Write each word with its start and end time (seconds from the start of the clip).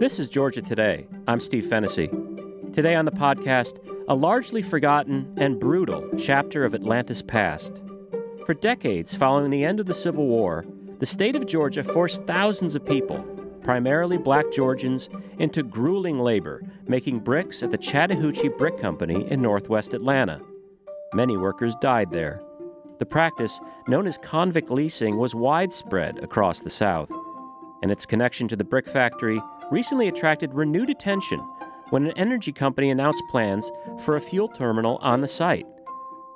This 0.00 0.18
is 0.18 0.30
Georgia 0.30 0.62
Today. 0.62 1.06
I'm 1.28 1.40
Steve 1.40 1.66
Fennessy. 1.66 2.08
Today 2.72 2.94
on 2.94 3.04
the 3.04 3.10
podcast, 3.12 3.86
a 4.08 4.14
largely 4.14 4.62
forgotten 4.62 5.30
and 5.36 5.60
brutal 5.60 6.08
chapter 6.16 6.64
of 6.64 6.72
Atlanta's 6.72 7.20
past. 7.20 7.82
For 8.46 8.54
decades 8.54 9.14
following 9.14 9.50
the 9.50 9.62
end 9.62 9.78
of 9.78 9.84
the 9.84 9.92
Civil 9.92 10.26
War, 10.26 10.64
the 11.00 11.04
state 11.04 11.36
of 11.36 11.44
Georgia 11.44 11.84
forced 11.84 12.24
thousands 12.24 12.74
of 12.74 12.86
people, 12.86 13.18
primarily 13.62 14.16
black 14.16 14.50
Georgians, 14.50 15.10
into 15.38 15.62
grueling 15.62 16.18
labor 16.18 16.62
making 16.88 17.18
bricks 17.18 17.62
at 17.62 17.70
the 17.70 17.76
Chattahoochee 17.76 18.48
Brick 18.48 18.78
Company 18.80 19.30
in 19.30 19.42
northwest 19.42 19.92
Atlanta. 19.92 20.40
Many 21.12 21.36
workers 21.36 21.74
died 21.82 22.10
there. 22.10 22.40
The 23.00 23.04
practice, 23.04 23.60
known 23.86 24.06
as 24.06 24.16
convict 24.16 24.70
leasing, 24.70 25.18
was 25.18 25.34
widespread 25.34 26.24
across 26.24 26.60
the 26.60 26.70
South, 26.70 27.10
and 27.82 27.90
its 27.90 28.06
connection 28.06 28.48
to 28.48 28.56
the 28.56 28.64
brick 28.64 28.86
factory 28.86 29.40
recently 29.70 30.08
attracted 30.08 30.54
renewed 30.54 30.90
attention 30.90 31.38
when 31.90 32.06
an 32.06 32.12
energy 32.16 32.52
company 32.52 32.90
announced 32.90 33.22
plans 33.30 33.70
for 34.04 34.16
a 34.16 34.20
fuel 34.20 34.48
terminal 34.48 34.98
on 35.02 35.20
the 35.20 35.28
site. 35.28 35.66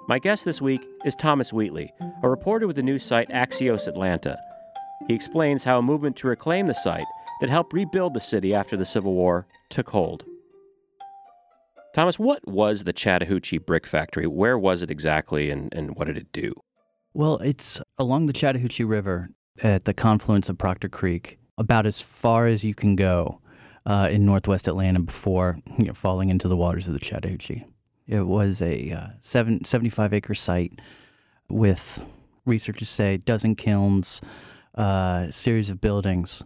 My 0.07 0.19
guest 0.19 0.45
this 0.45 0.61
week 0.61 0.87
is 1.05 1.15
Thomas 1.15 1.53
Wheatley, 1.53 1.93
a 2.23 2.29
reporter 2.29 2.67
with 2.67 2.77
the 2.77 2.83
news 2.83 3.05
site 3.05 3.31
Axios 3.31 3.87
Atlanta. 3.87 4.39
He 5.09 5.15
explains 5.15 5.65
how 5.65 5.79
a 5.79 5.83
movement 5.83 6.17
to 6.17 6.29
reclaim 6.29 6.67
the 6.67 6.75
site 6.75 7.07
that 7.41 7.51
helped 7.51 7.73
rebuild 7.73 8.15
the 8.15 8.21
city 8.21 8.55
after 8.55 8.77
the 8.77 8.85
Civil 8.85 9.15
War 9.15 9.47
took 9.71 9.91
hold. 9.91 10.25
Thomas, 11.95 12.19
what 12.19 12.47
was 12.47 12.85
the 12.85 12.93
Chattahoochee 12.93 13.59
Brick 13.59 13.87
Factory? 13.87 14.27
Where 14.27 14.59
was 14.59 14.83
it 14.83 14.91
exactly, 14.91 15.51
and, 15.51 15.73
and 15.73 15.95
what 15.97 16.07
did 16.07 16.19
it 16.19 16.33
do? 16.33 16.53
Well, 17.13 17.39
it's 17.39 17.81
along 17.97 18.27
the 18.27 18.33
Chattahoochee 18.33 18.85
River 18.85 19.31
at 19.63 19.85
the 19.85 19.95
confluence 19.95 20.49
of 20.49 20.59
Proctor 20.59 20.89
Creek 20.89 21.39
about 21.59 21.87
as 21.87 22.01
far 22.01 22.47
as 22.47 22.65
you 22.65 22.75
can 22.75 22.97
go 22.97 23.41
uh, 23.87 24.09
in 24.11 24.25
northwest 24.25 24.67
Atlanta 24.67 25.01
before 25.01 25.59
you 25.79 25.85
know, 25.85 25.93
falling 25.93 26.31
into 26.31 26.49
the 26.49 26.57
waters 26.57 26.89
of 26.89 26.95
the 26.95 27.01
Chattahoochee. 27.01 27.65
It 28.07 28.27
was 28.27 28.61
a 28.61 28.91
uh, 28.91 29.07
seven, 29.21 29.65
75 29.65 30.13
acre 30.13 30.35
site 30.35 30.81
with 31.49 32.03
researchers 32.45 32.89
say 32.89 33.17
dozen 33.19 33.55
kilns, 33.55 34.21
a 34.75 34.81
uh, 34.81 35.31
series 35.31 35.71
of 35.71 35.81
buildings, 35.81 36.43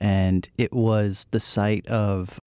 and 0.00 0.48
it 0.58 0.72
was 0.72 1.26
the 1.30 1.40
site 1.40 1.86
of 1.86 2.40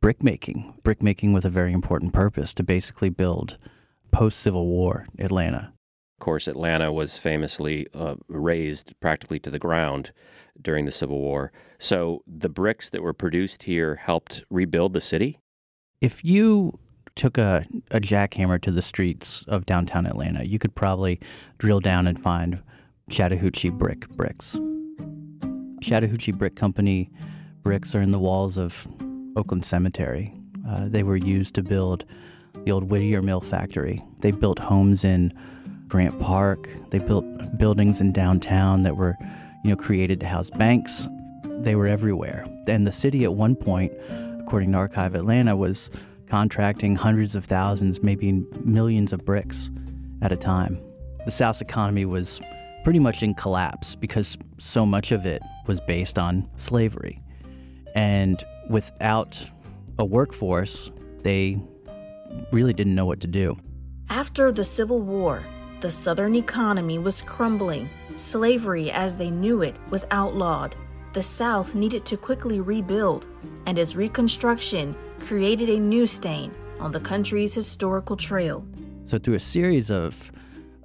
brickmaking, 0.00 0.74
brickmaking 0.82 1.32
with 1.32 1.44
a 1.44 1.50
very 1.50 1.72
important 1.72 2.12
purpose 2.12 2.54
to 2.54 2.62
basically 2.62 3.08
build 3.08 3.56
post 4.10 4.38
Civil 4.38 4.66
War 4.66 5.06
Atlanta. 5.18 5.72
Of 6.18 6.24
course, 6.24 6.48
Atlanta 6.48 6.90
was 6.90 7.16
famously 7.16 7.86
uh, 7.94 8.16
razed 8.26 8.92
practically 8.98 9.38
to 9.38 9.50
the 9.50 9.58
ground 9.60 10.10
during 10.60 10.84
the 10.84 10.90
Civil 10.90 11.20
War. 11.20 11.52
So 11.78 12.24
the 12.26 12.48
bricks 12.48 12.90
that 12.90 13.02
were 13.02 13.12
produced 13.12 13.62
here 13.62 13.94
helped 13.94 14.42
rebuild 14.50 14.94
the 14.94 15.00
city? 15.00 15.38
If 16.00 16.24
you 16.24 16.76
took 17.14 17.38
a, 17.38 17.64
a 17.92 18.00
jackhammer 18.00 18.60
to 18.62 18.72
the 18.72 18.82
streets 18.82 19.44
of 19.46 19.64
downtown 19.64 20.06
Atlanta, 20.06 20.44
you 20.44 20.58
could 20.58 20.74
probably 20.74 21.20
drill 21.58 21.78
down 21.78 22.08
and 22.08 22.20
find 22.20 22.60
Chattahoochee 23.08 23.70
brick 23.70 24.08
bricks. 24.08 24.58
Chattahoochee 25.80 26.32
Brick 26.32 26.56
Company 26.56 27.12
bricks 27.62 27.94
are 27.94 28.00
in 28.00 28.10
the 28.10 28.18
walls 28.18 28.56
of 28.56 28.88
Oakland 29.36 29.64
Cemetery. 29.64 30.34
Uh, 30.68 30.88
they 30.88 31.04
were 31.04 31.16
used 31.16 31.54
to 31.54 31.62
build 31.62 32.04
the 32.64 32.72
old 32.72 32.90
Whittier 32.90 33.22
Mill 33.22 33.40
factory. 33.40 34.02
They 34.18 34.32
built 34.32 34.58
homes 34.58 35.04
in 35.04 35.32
Grant 35.88 36.18
Park. 36.20 36.68
They 36.90 36.98
built 36.98 37.24
buildings 37.58 38.00
in 38.00 38.12
downtown 38.12 38.82
that 38.82 38.96
were, 38.96 39.16
you 39.64 39.70
know, 39.70 39.76
created 39.76 40.20
to 40.20 40.26
house 40.26 40.50
banks. 40.50 41.08
They 41.44 41.74
were 41.74 41.86
everywhere. 41.86 42.46
And 42.66 42.86
the 42.86 42.92
city 42.92 43.24
at 43.24 43.34
one 43.34 43.56
point, 43.56 43.92
according 44.40 44.72
to 44.72 44.78
Archive 44.78 45.14
Atlanta, 45.14 45.56
was 45.56 45.90
contracting 46.28 46.94
hundreds 46.94 47.34
of 47.34 47.46
thousands, 47.46 48.02
maybe 48.02 48.44
millions 48.64 49.12
of 49.12 49.24
bricks 49.24 49.70
at 50.22 50.30
a 50.30 50.36
time. 50.36 50.78
The 51.24 51.30
South's 51.30 51.60
economy 51.60 52.04
was 52.04 52.40
pretty 52.84 52.98
much 52.98 53.22
in 53.22 53.34
collapse 53.34 53.94
because 53.94 54.36
so 54.58 54.86
much 54.86 55.10
of 55.10 55.26
it 55.26 55.42
was 55.66 55.80
based 55.80 56.18
on 56.18 56.48
slavery. 56.56 57.20
And 57.94 58.42
without 58.68 59.42
a 59.98 60.04
workforce, 60.04 60.90
they 61.22 61.60
really 62.52 62.72
didn't 62.72 62.94
know 62.94 63.06
what 63.06 63.20
to 63.20 63.26
do. 63.26 63.56
After 64.10 64.52
the 64.52 64.64
Civil 64.64 65.02
War, 65.02 65.44
the 65.80 65.90
Southern 65.90 66.34
economy 66.34 66.98
was 66.98 67.22
crumbling. 67.22 67.88
Slavery, 68.16 68.90
as 68.90 69.16
they 69.16 69.30
knew 69.30 69.62
it, 69.62 69.76
was 69.90 70.06
outlawed. 70.10 70.74
The 71.12 71.22
South 71.22 71.74
needed 71.74 72.04
to 72.06 72.16
quickly 72.16 72.60
rebuild, 72.60 73.28
and 73.66 73.78
its 73.78 73.94
reconstruction 73.94 74.96
created 75.20 75.68
a 75.68 75.78
new 75.78 76.06
stain 76.06 76.52
on 76.80 76.90
the 76.90 77.00
country's 77.00 77.54
historical 77.54 78.16
trail. 78.16 78.66
So, 79.04 79.18
through 79.18 79.34
a 79.34 79.40
series 79.40 79.90
of 79.90 80.32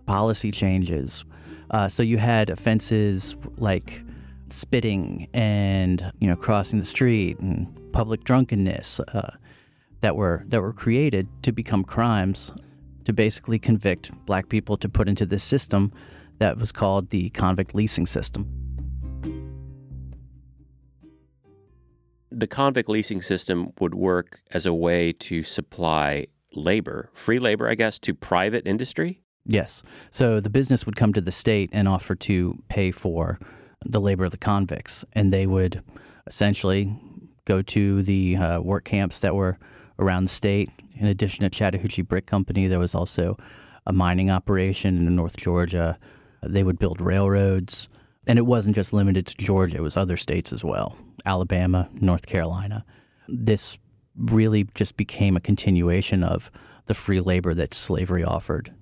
policy 0.05 0.51
changes, 0.51 1.25
uh, 1.71 1.89
so 1.89 2.03
you 2.03 2.19
had 2.19 2.51
offenses 2.51 3.35
like 3.57 4.03
spitting 4.49 5.27
and 5.33 6.11
you 6.19 6.27
know 6.27 6.35
crossing 6.35 6.79
the 6.79 6.85
street 6.85 7.39
and 7.39 7.67
public 7.91 8.23
drunkenness 8.23 8.99
uh, 8.99 9.35
that 10.01 10.15
were 10.15 10.43
that 10.47 10.61
were 10.61 10.73
created 10.73 11.27
to 11.41 11.51
become 11.51 11.83
crimes 11.83 12.51
to 13.06 13.14
basically 13.14 13.59
convict 13.59 14.12
black 14.25 14.50
people 14.50 14.78
to 14.78 14.90
put 14.90 15.08
into 15.08 15.25
this 15.25 15.44
system 15.44 15.91
that 16.40 16.58
was 16.58 16.72
called 16.72 17.09
the 17.09 17.30
convict 17.31 17.75
leasing 17.75 18.06
system. 18.06 18.47
The 22.31 22.47
convict 22.47 22.90
leasing 22.90 23.22
system 23.22 23.72
would 23.80 23.94
work 23.94 24.41
as 24.52 24.66
a 24.66 24.74
way 24.74 25.14
to 25.14 25.44
supply 25.44 26.28
labor, 26.56 27.09
free 27.14 27.40
labor, 27.40 27.69
I 27.69 27.75
guess, 27.75 28.00
to 28.00 28.14
private 28.14 28.66
industry? 28.66 29.22
Yes. 29.46 29.84
So 30.12 30.40
the 30.40 30.50
business 30.50 30.85
would 30.85 30.96
come 30.96 31.14
to 31.14 31.22
the 31.22 31.31
state 31.31 31.70
and 31.74 31.88
offer 31.88 32.16
to 32.16 32.62
pay 32.70 32.91
for 32.91 33.40
the 33.85 34.00
labor 34.00 34.25
of 34.25 34.31
the 34.31 34.38
convicts, 34.38 35.03
and 35.14 35.31
they 35.31 35.46
would 35.46 35.84
essentially 36.25 36.97
go 37.46 37.62
to 37.62 38.02
the 38.03 38.38
uh, 38.38 38.62
work 38.62 38.85
camps 38.85 39.20
that 39.20 39.35
were 39.35 39.59
around 39.99 40.23
the 40.23 40.29
state. 40.29 40.69
In 40.95 41.07
addition 41.07 41.43
to 41.43 41.49
Chattahoochee 41.49 42.01
Brick 42.01 42.25
Company, 42.25 42.67
there 42.67 42.79
was 42.79 42.95
also 42.95 43.37
a 43.85 43.93
mining 43.93 44.29
operation 44.29 44.97
in 44.97 45.15
North 45.15 45.37
Georgia. 45.37 45.97
They 46.41 46.63
would 46.63 46.79
build 46.79 47.01
railroads. 47.01 47.87
And 48.27 48.39
it 48.39 48.43
wasn't 48.43 48.75
just 48.75 48.93
limited 48.93 49.27
to 49.27 49.35
Georgia, 49.37 49.77
it 49.77 49.81
was 49.81 49.97
other 49.97 50.17
states 50.17 50.53
as 50.53 50.63
well 50.63 50.95
Alabama, 51.25 51.89
North 51.93 52.25
Carolina. 52.25 52.85
This 53.27 53.77
really 54.15 54.67
just 54.75 54.97
became 54.97 55.35
a 55.35 55.41
continuation 55.41 56.23
of 56.23 56.51
the 56.85 56.93
free 56.93 57.19
labor 57.19 57.53
that 57.53 57.73
slavery 57.73 58.23
offered 58.23 58.73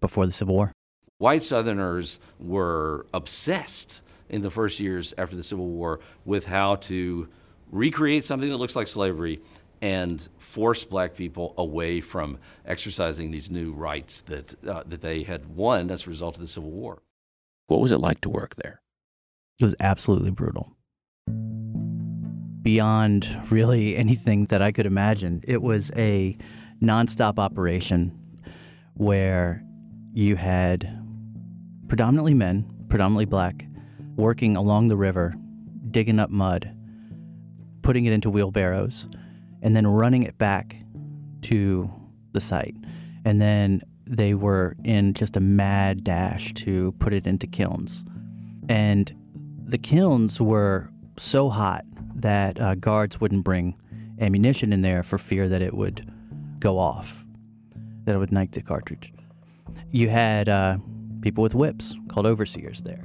before 0.00 0.26
the 0.26 0.32
Civil 0.32 0.54
War. 0.54 0.72
White 1.18 1.42
Southerners 1.42 2.18
were 2.38 3.06
obsessed 3.12 4.02
in 4.28 4.42
the 4.42 4.50
first 4.50 4.80
years 4.80 5.12
after 5.18 5.36
the 5.36 5.42
Civil 5.42 5.68
War 5.68 6.00
with 6.24 6.46
how 6.46 6.76
to 6.76 7.28
recreate 7.70 8.24
something 8.24 8.48
that 8.48 8.56
looks 8.56 8.76
like 8.76 8.86
slavery 8.86 9.40
and 9.82 10.28
force 10.38 10.84
black 10.84 11.14
people 11.14 11.54
away 11.56 12.00
from 12.00 12.38
exercising 12.66 13.30
these 13.30 13.50
new 13.50 13.72
rights 13.72 14.20
that, 14.22 14.54
uh, 14.66 14.82
that 14.86 15.00
they 15.00 15.22
had 15.22 15.54
won 15.54 15.90
as 15.90 16.06
a 16.06 16.10
result 16.10 16.36
of 16.36 16.40
the 16.40 16.48
Civil 16.48 16.70
War. 16.70 17.02
What 17.66 17.80
was 17.80 17.92
it 17.92 17.98
like 17.98 18.20
to 18.22 18.28
work 18.28 18.56
there? 18.56 18.82
It 19.58 19.64
was 19.64 19.74
absolutely 19.80 20.30
brutal. 20.30 20.76
Beyond 22.62 23.50
really 23.50 23.96
anything 23.96 24.46
that 24.46 24.60
I 24.60 24.72
could 24.72 24.86
imagine, 24.86 25.42
it 25.46 25.62
was 25.62 25.90
a 25.96 26.36
nonstop 26.82 27.38
operation 27.38 28.12
where 28.94 29.64
you 30.12 30.36
had 30.36 30.98
predominantly 31.88 32.34
men, 32.34 32.68
predominantly 32.88 33.24
black, 33.24 33.66
working 34.16 34.56
along 34.56 34.88
the 34.88 34.96
river, 34.96 35.34
digging 35.90 36.18
up 36.18 36.30
mud, 36.30 36.70
putting 37.82 38.04
it 38.04 38.12
into 38.12 38.30
wheelbarrows, 38.30 39.06
and 39.62 39.74
then 39.76 39.86
running 39.86 40.22
it 40.22 40.38
back 40.38 40.76
to 41.42 41.90
the 42.32 42.40
site. 42.40 42.76
And 43.24 43.40
then 43.40 43.82
they 44.06 44.34
were 44.34 44.76
in 44.84 45.14
just 45.14 45.36
a 45.36 45.40
mad 45.40 46.04
dash 46.04 46.52
to 46.54 46.92
put 46.98 47.12
it 47.12 47.26
into 47.26 47.46
kilns. 47.46 48.04
And 48.68 49.12
the 49.64 49.78
kilns 49.78 50.40
were 50.40 50.90
so 51.16 51.48
hot 51.48 51.84
that 52.16 52.60
uh, 52.60 52.74
guards 52.74 53.20
wouldn't 53.20 53.44
bring 53.44 53.76
ammunition 54.20 54.72
in 54.72 54.82
there 54.82 55.02
for 55.02 55.18
fear 55.18 55.48
that 55.48 55.62
it 55.62 55.74
would 55.74 56.10
go 56.58 56.78
off, 56.78 57.24
that 58.04 58.14
it 58.14 58.18
would 58.18 58.30
ignite 58.30 58.52
the 58.52 58.62
cartridge. 58.62 59.12
You 59.90 60.08
had 60.08 60.48
uh, 60.48 60.78
people 61.22 61.42
with 61.42 61.54
whips 61.54 61.96
called 62.08 62.26
overseers 62.26 62.82
there. 62.82 63.04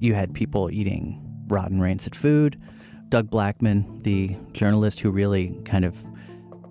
You 0.00 0.14
had 0.14 0.34
people 0.34 0.70
eating 0.70 1.20
rotten, 1.48 1.80
rancid 1.80 2.14
food. 2.14 2.60
Doug 3.10 3.28
Blackmon, 3.28 4.02
the 4.04 4.36
journalist 4.52 5.00
who 5.00 5.10
really 5.10 5.60
kind 5.64 5.84
of 5.84 6.06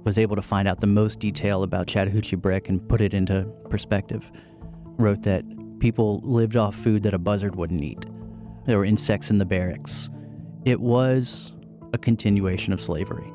was 0.06 0.18
able 0.18 0.38
to 0.38 0.42
find 0.42 0.70
out 0.70 0.80
the 0.80 0.88
most 0.88 1.20
detail 1.20 1.64
about 1.64 1.88
Chattahoochee 1.88 2.38
Brick 2.38 2.70
and 2.70 2.88
put 2.88 3.02
it 3.02 3.14
into 3.14 3.44
perspective, 3.70 4.32
wrote 4.98 5.22
that 5.24 5.44
people 5.80 6.22
lived 6.24 6.56
off 6.56 6.76
food 6.76 7.04
that 7.04 7.14
a 7.14 7.18
buzzard 7.18 7.58
wouldn't 7.58 7.84
eat. 7.84 8.06
There 8.66 8.78
were 8.78 8.86
insects 8.86 9.30
in 9.30 9.38
the 9.38 9.46
barracks. 9.46 10.10
It 10.64 10.80
was 10.80 11.52
a 11.92 11.98
continuation 11.98 12.72
of 12.72 12.80
slavery. 12.80 13.32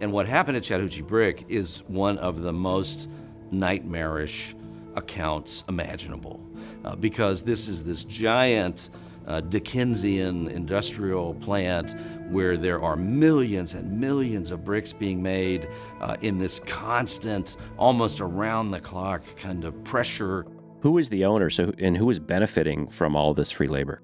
And 0.00 0.10
what 0.10 0.26
happened 0.26 0.56
at 0.56 0.62
Chattahoochee 0.62 1.02
Brick 1.02 1.44
is 1.48 1.82
one 1.86 2.16
of 2.18 2.40
the 2.40 2.52
most 2.52 3.10
nightmarish 3.50 4.54
accounts 4.94 5.64
imaginable 5.68 6.40
uh, 6.84 6.96
because 6.96 7.42
this 7.42 7.68
is 7.68 7.84
this 7.84 8.04
giant 8.04 8.88
uh, 9.26 9.40
Dickensian 9.40 10.48
industrial 10.48 11.34
plant 11.34 11.94
where 12.30 12.56
there 12.56 12.82
are 12.82 12.96
millions 12.96 13.74
and 13.74 14.00
millions 14.00 14.50
of 14.50 14.64
bricks 14.64 14.92
being 14.92 15.22
made 15.22 15.68
uh, 16.00 16.16
in 16.20 16.38
this 16.38 16.60
constant, 16.60 17.56
almost 17.76 18.20
around 18.20 18.70
the 18.70 18.80
clock 18.80 19.22
kind 19.36 19.64
of 19.64 19.82
pressure. 19.84 20.46
Who 20.80 20.98
is 20.98 21.08
the 21.08 21.24
owner 21.24 21.50
so, 21.50 21.72
and 21.78 21.96
who 21.96 22.08
is 22.10 22.18
benefiting 22.18 22.88
from 22.88 23.16
all 23.16 23.34
this 23.34 23.50
free 23.50 23.68
labor? 23.68 24.02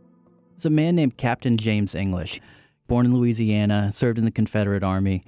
It's 0.57 0.65
a 0.65 0.71
man 0.71 0.95
named 0.95 1.17
Captain 1.17 1.57
James 1.57 1.95
English, 1.95 2.41
born 2.87 3.07
in 3.07 3.15
Louisiana, 3.15 3.91
served 3.93 4.19
in 4.19 4.25
the 4.25 4.31
Confederate 4.31 4.83
Army. 4.83 5.23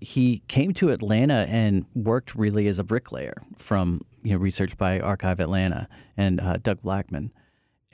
He 0.00 0.42
came 0.48 0.74
to 0.74 0.90
Atlanta 0.90 1.46
and 1.48 1.86
worked 1.94 2.34
really 2.34 2.66
as 2.66 2.78
a 2.78 2.84
bricklayer 2.84 3.42
from 3.56 4.02
you 4.22 4.32
know, 4.32 4.38
research 4.38 4.76
by 4.76 4.98
Archive 4.98 5.38
Atlanta 5.38 5.88
and 6.16 6.40
uh, 6.40 6.56
Doug 6.56 6.82
Blackmon 6.82 7.30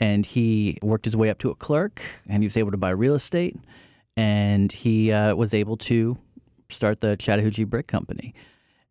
and 0.00 0.26
he 0.26 0.78
worked 0.82 1.04
his 1.04 1.16
way 1.16 1.30
up 1.30 1.38
to 1.38 1.50
a 1.50 1.54
clerk 1.54 2.00
and 2.28 2.42
he 2.42 2.46
was 2.46 2.56
able 2.56 2.70
to 2.70 2.76
buy 2.76 2.90
real 2.90 3.14
estate 3.14 3.56
and 4.18 4.72
he 4.72 5.12
uh, 5.12 5.32
was 5.36 5.54
able 5.54 5.76
to 5.76 6.18
start 6.70 7.00
the 7.00 7.16
Chattahoochee 7.16 7.62
Brick 7.62 7.86
Company. 7.86 8.34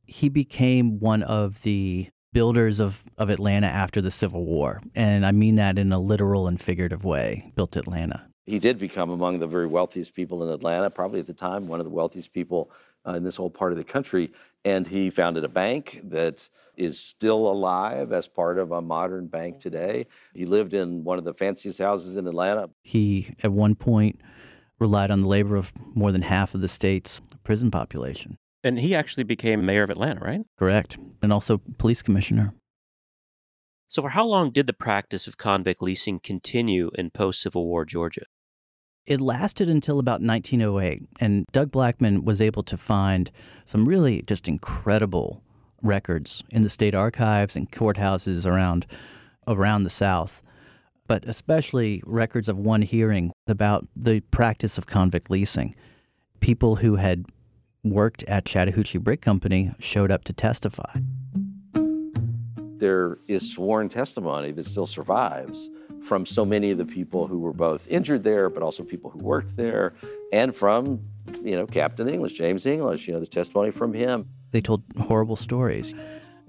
He 0.06 0.30
became 0.30 1.02
one 1.02 1.22
of 1.22 1.64
the 1.64 2.08
builders 2.32 2.80
of, 2.80 3.04
of 3.18 3.30
Atlanta 3.30 3.68
after 3.68 4.00
the 4.00 4.10
Civil 4.10 4.46
War. 4.46 4.82
And 4.96 5.26
I 5.26 5.34
mean 5.34 5.56
that 5.56 5.78
in 5.78 5.92
a 5.92 6.00
literal 6.00 6.48
and 6.48 6.62
figurative 6.62 7.04
way, 7.04 7.52
built 7.56 7.76
Atlanta. 7.76 8.26
He 8.46 8.58
did 8.58 8.80
become 8.80 9.10
among 9.10 9.40
the 9.40 9.48
very 9.48 9.68
wealthiest 9.68 10.16
people 10.16 10.44
in 10.44 10.50
Atlanta, 10.50 10.90
probably 10.90 11.20
at 11.20 11.28
the 11.28 11.34
time, 11.34 11.68
one 11.68 11.82
of 11.82 11.86
the 11.86 11.92
wealthiest 11.92 12.32
people 12.32 12.72
uh, 13.06 13.12
in 13.12 13.26
this 13.26 13.36
whole 13.36 13.50
part 13.50 13.74
of 13.74 13.78
the 13.78 13.84
country. 13.84 14.32
And 14.64 14.88
he 14.88 15.10
founded 15.10 15.44
a 15.44 15.50
bank 15.50 16.00
that 16.06 16.48
is 16.78 16.98
still 16.98 17.52
alive 17.52 18.14
as 18.14 18.30
part 18.30 18.60
of 18.60 18.72
a 18.72 18.82
modern 18.82 19.28
bank 19.28 19.60
today. 19.60 20.08
He 20.34 20.46
lived 20.46 20.74
in 20.74 21.04
one 21.04 21.18
of 21.18 21.26
the 21.26 21.34
fanciest 21.34 21.80
houses 21.80 22.16
in 22.16 22.28
Atlanta. 22.28 22.70
He, 22.82 23.36
at 23.44 23.52
one 23.52 23.76
point, 23.76 24.22
relied 24.80 25.12
on 25.12 25.22
the 25.22 25.28
labor 25.28 25.56
of 25.56 25.74
more 25.96 26.12
than 26.12 26.22
half 26.24 26.54
of 26.54 26.62
the 26.62 26.68
state's 26.68 27.22
prison 27.44 27.72
population. 27.72 28.38
And 28.64 28.80
he 28.80 28.96
actually 28.96 29.24
became 29.24 29.66
mayor 29.66 29.84
of 29.84 29.90
Atlanta, 29.90 30.20
right? 30.20 30.42
Correct. 30.58 30.98
And 31.22 31.32
also 31.32 31.62
police 31.78 32.02
commissioner. 32.02 32.54
So, 33.90 34.02
for 34.02 34.10
how 34.10 34.26
long 34.26 34.52
did 34.52 34.68
the 34.68 34.74
practice 34.74 35.28
of 35.28 35.38
convict 35.38 35.82
leasing 35.82 36.20
continue 36.20 36.92
in 36.96 37.10
post 37.10 37.42
Civil 37.42 37.66
War 37.66 37.86
Georgia? 37.86 38.24
It 39.06 39.22
lasted 39.22 39.70
until 39.70 40.00
about 40.00 40.22
1908, 40.22 41.04
and 41.22 41.46
Doug 41.54 41.72
Blackmon 41.72 42.26
was 42.26 42.42
able 42.42 42.64
to 42.64 42.76
find 42.76 43.32
some 43.64 43.88
really 43.88 44.22
just 44.24 44.50
incredible 44.50 45.42
records 45.82 46.44
in 46.50 46.64
the 46.64 46.70
state 46.70 46.94
archives 46.94 47.56
and 47.56 47.72
courthouses 47.72 48.46
around 48.46 48.86
around 49.48 49.84
the 49.84 49.90
South, 49.90 50.42
but 51.08 51.24
especially 51.26 52.04
records 52.06 52.50
of 52.50 52.58
one 52.58 52.82
hearing 52.82 53.32
about 53.48 53.88
the 53.96 54.20
practice 54.32 54.78
of 54.78 54.86
convict 54.86 55.30
leasing. 55.30 55.74
People 56.40 56.76
who 56.78 56.96
had 56.96 57.26
worked 57.84 58.24
at 58.24 58.46
Chattahoochee 58.46 58.98
Brick 58.98 59.22
Company 59.22 59.74
showed 59.80 60.12
up 60.12 60.24
to 60.26 60.34
testify. 60.34 61.00
There 62.78 63.18
is 63.28 63.52
sworn 63.52 63.90
testimony 63.90 64.52
that 64.52 64.66
still 64.66 64.86
survives 64.86 65.70
from 66.04 66.26
so 66.26 66.46
many 66.46 66.72
of 66.72 66.78
the 66.78 66.86
people 66.86 67.28
who 67.28 67.40
were 67.40 67.54
both 67.54 67.88
injured 67.88 68.24
there, 68.24 68.50
but 68.50 68.62
also 68.62 68.84
people 68.84 69.10
who 69.10 69.20
worked 69.20 69.58
there, 69.58 69.94
and 70.32 70.56
from, 70.56 71.02
you 71.44 71.56
know, 71.56 71.66
Captain 71.66 72.08
English, 72.08 72.34
James 72.34 72.66
English, 72.66 73.08
you 73.08 73.14
know, 73.14 73.20
the 73.20 73.26
testimony 73.26 73.72
from 73.72 73.94
him. 73.94 74.28
They 74.52 74.62
told 74.62 74.84
horrible 75.00 75.36
stories. 75.36 75.94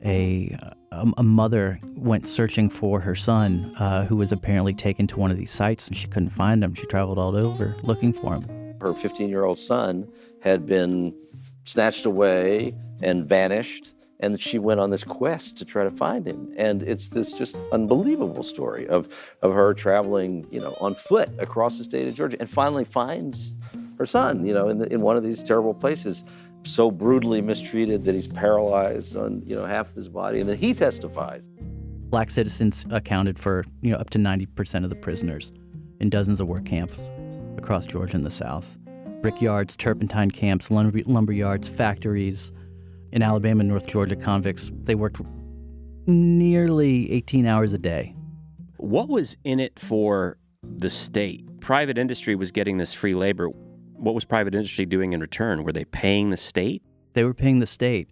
A, 0.05 0.57
a, 0.93 1.23
mother 1.23 1.81
went 1.97 2.27
searching 2.27 2.71
for 2.71 3.01
her 3.01 3.15
son, 3.15 3.75
uh, 3.79 4.05
who 4.07 4.17
was 4.17 4.31
apparently 4.33 4.73
taken 4.73 5.07
to 5.09 5.19
one 5.19 5.31
of 5.31 5.37
these 5.37 5.51
sites, 5.51 5.89
and 5.89 5.97
she 5.97 6.07
couldn't 6.07 6.31
find 6.31 6.63
him. 6.63 6.75
She 6.75 6.87
traveled 6.87 7.19
all 7.19 7.37
over 7.37 7.77
looking 7.85 8.13
for 8.13 8.35
him. 8.35 8.77
Her 8.81 8.95
15 8.95 9.29
year 9.29 9.45
old 9.45 9.59
son 9.59 10.09
had 10.41 10.67
been 10.67 11.15
snatched 11.65 12.07
away 12.07 12.75
and 13.03 13.29
vanished 13.29 13.95
and 14.21 14.41
she 14.41 14.59
went 14.59 14.81
on 14.81 14.91
this 14.91 15.05
quest 15.05 15.57
to 15.59 15.65
try 15.65 15.85
to 15.85 15.91
find 15.91 16.27
him 16.27 16.53
and 16.57 16.83
it's 16.83 17.09
this 17.09 17.33
just 17.33 17.57
unbelievable 17.73 18.43
story 18.43 18.87
of 18.89 19.09
of 19.43 19.53
her 19.53 19.75
traveling 19.75 20.47
you 20.51 20.61
know 20.61 20.77
on 20.81 20.95
foot 20.95 21.29
across 21.39 21.79
the 21.79 21.85
state 21.85 22.09
of 22.09 22.15
georgia 22.15 22.37
and 22.41 22.49
finally 22.49 22.85
finds 22.85 23.57
her 23.99 24.07
son 24.07 24.45
you 24.45 24.55
know 24.55 24.69
in, 24.69 24.79
the, 24.79 24.93
in 24.93 25.01
one 25.01 25.17
of 25.17 25.23
these 25.23 25.43
terrible 25.43 25.75
places 25.75 26.25
so 26.65 26.91
brutally 26.91 27.41
mistreated 27.41 28.05
that 28.05 28.15
he's 28.15 28.27
paralyzed 28.27 29.17
on 29.17 29.43
you 29.47 29.55
know 29.55 29.65
half 29.65 29.89
of 29.89 29.95
his 29.95 30.09
body 30.09 30.41
and 30.41 30.49
then 30.49 30.57
he 30.57 30.75
testifies 30.75 31.51
black 32.11 32.31
citizens 32.31 32.87
accounted 32.91 33.39
for 33.39 33.65
you 33.83 33.91
know 33.91 33.99
up 33.99 34.11
to 34.11 34.19
90% 34.19 34.85
of 34.85 34.91
the 34.91 34.97
prisoners 34.97 35.53
in 36.01 36.09
dozens 36.09 36.41
of 36.41 36.49
work 36.49 36.65
camps 36.65 36.95
across 37.57 37.85
georgia 37.85 38.17
and 38.17 38.27
the 38.27 38.31
south 38.31 38.79
brickyards 39.21 39.77
turpentine 39.77 40.31
camps 40.31 40.71
lumber, 40.71 41.01
lumber 41.07 41.33
yards 41.33 41.69
factories 41.69 42.53
in 43.13 43.23
Alabama 43.23 43.61
and 43.61 43.69
North 43.69 43.87
Georgia 43.87 44.17
convicts, 44.17 44.71
they 44.83 44.95
worked 44.95 45.21
nearly 46.07 47.11
18 47.13 47.47
hours 47.47 47.73
a 47.73 47.79
day. 47.79 48.15
What 48.77 49.09
was 49.09 49.37
in 49.45 49.61
it 49.61 49.79
for 49.79 50.39
the 50.63 50.91
state? 50.91 51.45
Private 51.61 51.99
industry 51.99 52.35
was 52.35 52.53
getting 52.53 52.79
this 52.79 52.95
free 52.95 53.15
labor. 53.15 53.51
What 53.99 54.15
was 54.15 54.25
private 54.25 54.55
industry 54.55 54.87
doing 54.87 55.13
in 55.13 55.21
return? 55.21 55.65
Were 55.65 55.73
they 55.73 55.85
paying 55.85 56.31
the 56.31 56.37
state? 56.37 56.83
They 57.15 57.25
were 57.25 57.35
paying 57.35 57.59
the 57.59 57.67
state. 57.67 58.09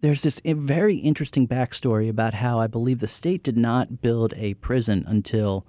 There's 0.00 0.22
this 0.22 0.40
very 0.44 0.96
interesting 0.96 1.48
backstory 1.48 2.08
about 2.08 2.34
how 2.34 2.60
I 2.60 2.68
believe 2.68 3.00
the 3.00 3.08
state 3.08 3.42
did 3.42 3.56
not 3.56 4.00
build 4.00 4.32
a 4.36 4.54
prison 4.54 5.04
until 5.08 5.66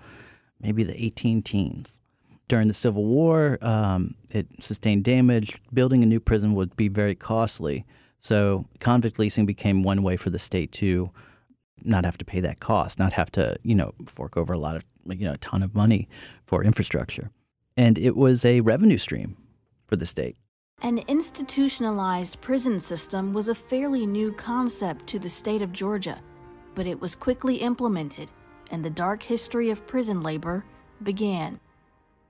maybe 0.62 0.84
the 0.84 1.04
18 1.04 1.42
teens. 1.42 2.00
During 2.48 2.68
the 2.68 2.74
Civil 2.74 3.06
War, 3.06 3.57
um, 3.62 4.16
it 4.31 4.48
sustained 4.60 5.04
damage. 5.04 5.60
Building 5.74 6.04
a 6.04 6.06
new 6.06 6.19
prison 6.19 6.54
would 6.54 6.75
be 6.75 6.88
very 6.88 7.16
costly. 7.16 7.86
So 8.19 8.66
convict 8.80 9.18
leasing 9.18 9.46
became 9.46 9.81
one 9.81 10.04
way 10.04 10.16
for 10.16 10.30
the 10.30 10.40
state 10.40 10.72
to 10.74 11.10
not 11.84 12.06
have 12.06 12.18
to 12.19 12.25
pay 12.25 12.40
that 12.42 12.60
cost, 12.60 13.00
not 13.00 13.13
have 13.13 13.31
to, 13.31 13.56
you 13.63 13.74
know, 13.74 13.94
fork 14.06 14.38
over 14.38 14.53
a 14.53 14.60
lot 14.60 14.75
of, 14.75 14.86
you 15.08 15.25
know, 15.25 15.34
a 15.34 15.38
ton 15.38 15.63
of 15.63 15.74
money 15.74 16.08
for 16.46 16.63
infrastructure. 16.63 17.32
And 17.79 17.98
it 17.98 18.17
was 18.17 18.43
a 18.43 18.59
revenue 18.59 18.98
stream 18.98 19.38
for 19.88 19.95
the 19.95 20.05
state. 20.05 20.36
An 20.81 20.98
institutionalized 21.07 22.41
prison 22.41 22.77
system 22.77 23.31
was 23.31 23.48
a 23.48 23.55
fairly 23.55 24.05
new 24.05 24.33
concept 24.33 25.07
to 25.07 25.17
the 25.17 25.29
state 25.29 25.62
of 25.62 25.71
Georgia, 25.71 26.19
but 26.75 26.86
it 26.86 27.00
was 27.00 27.15
quickly 27.15 27.55
implemented, 27.55 28.29
and 28.69 28.83
the 28.83 28.89
dark 28.89 29.24
history 29.24 29.69
of 29.69 29.88
prison 29.88 30.21
labor 30.21 30.65
began. 31.03 31.62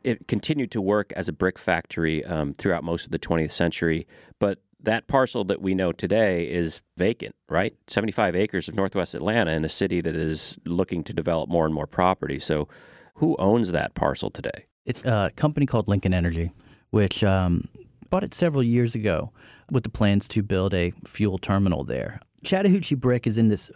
It 0.03 0.27
continued 0.27 0.69
to 0.69 0.81
work 0.81 1.11
as 1.13 1.27
a 1.27 1.33
brick 1.33 1.57
factory 1.57 2.23
um, 2.25 2.53
throughout 2.53 2.83
most 2.83 3.05
of 3.05 3.11
the 3.11 3.17
20th 3.17 3.51
century, 3.51 4.05
but 4.37 4.59
that 4.79 5.07
parcel 5.07 5.43
that 5.45 5.63
we 5.63 5.73
know 5.73 5.91
today 5.91 6.47
is 6.47 6.81
vacant, 6.95 7.33
right? 7.49 7.75
75 7.87 8.35
acres 8.35 8.67
of 8.67 8.75
Northwest 8.75 9.15
Atlanta 9.15 9.53
in 9.53 9.65
a 9.65 9.69
city 9.69 9.99
that 9.99 10.15
is 10.15 10.59
looking 10.63 11.03
to 11.05 11.11
develop 11.11 11.49
more 11.49 11.65
and 11.65 11.73
more 11.73 11.87
property. 11.87 12.37
So, 12.37 12.67
who 13.15 13.35
owns 13.37 13.71
that 13.71 13.95
parcel 13.95 14.29
today? 14.29 14.67
It's 14.85 15.05
a 15.05 15.31
company 15.35 15.65
called 15.65 15.87
Lincoln 15.87 16.13
Energy, 16.13 16.51
which 16.89 17.23
um, 17.23 17.67
bought 18.09 18.23
it 18.23 18.33
several 18.33 18.63
years 18.63 18.95
ago 18.95 19.31
with 19.71 19.83
the 19.83 19.89
plans 19.89 20.27
to 20.29 20.41
build 20.41 20.73
a 20.73 20.93
fuel 21.05 21.37
terminal 21.37 21.83
there. 21.83 22.19
Chattahoochee 22.43 22.95
Brick 22.95 23.27
is 23.27 23.37
in 23.37 23.49
this 23.49 23.69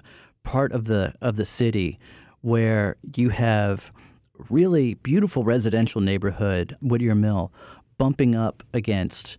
part 0.43 0.71
of 0.71 0.85
the 0.85 1.13
of 1.21 1.35
the 1.35 1.45
city 1.45 1.99
where 2.41 2.97
you 3.15 3.29
have 3.29 3.91
really 4.49 4.95
beautiful 4.95 5.43
residential 5.43 6.01
neighborhood, 6.01 6.75
Whittier 6.81 7.15
Mill, 7.15 7.53
bumping 7.97 8.35
up 8.35 8.63
against 8.73 9.37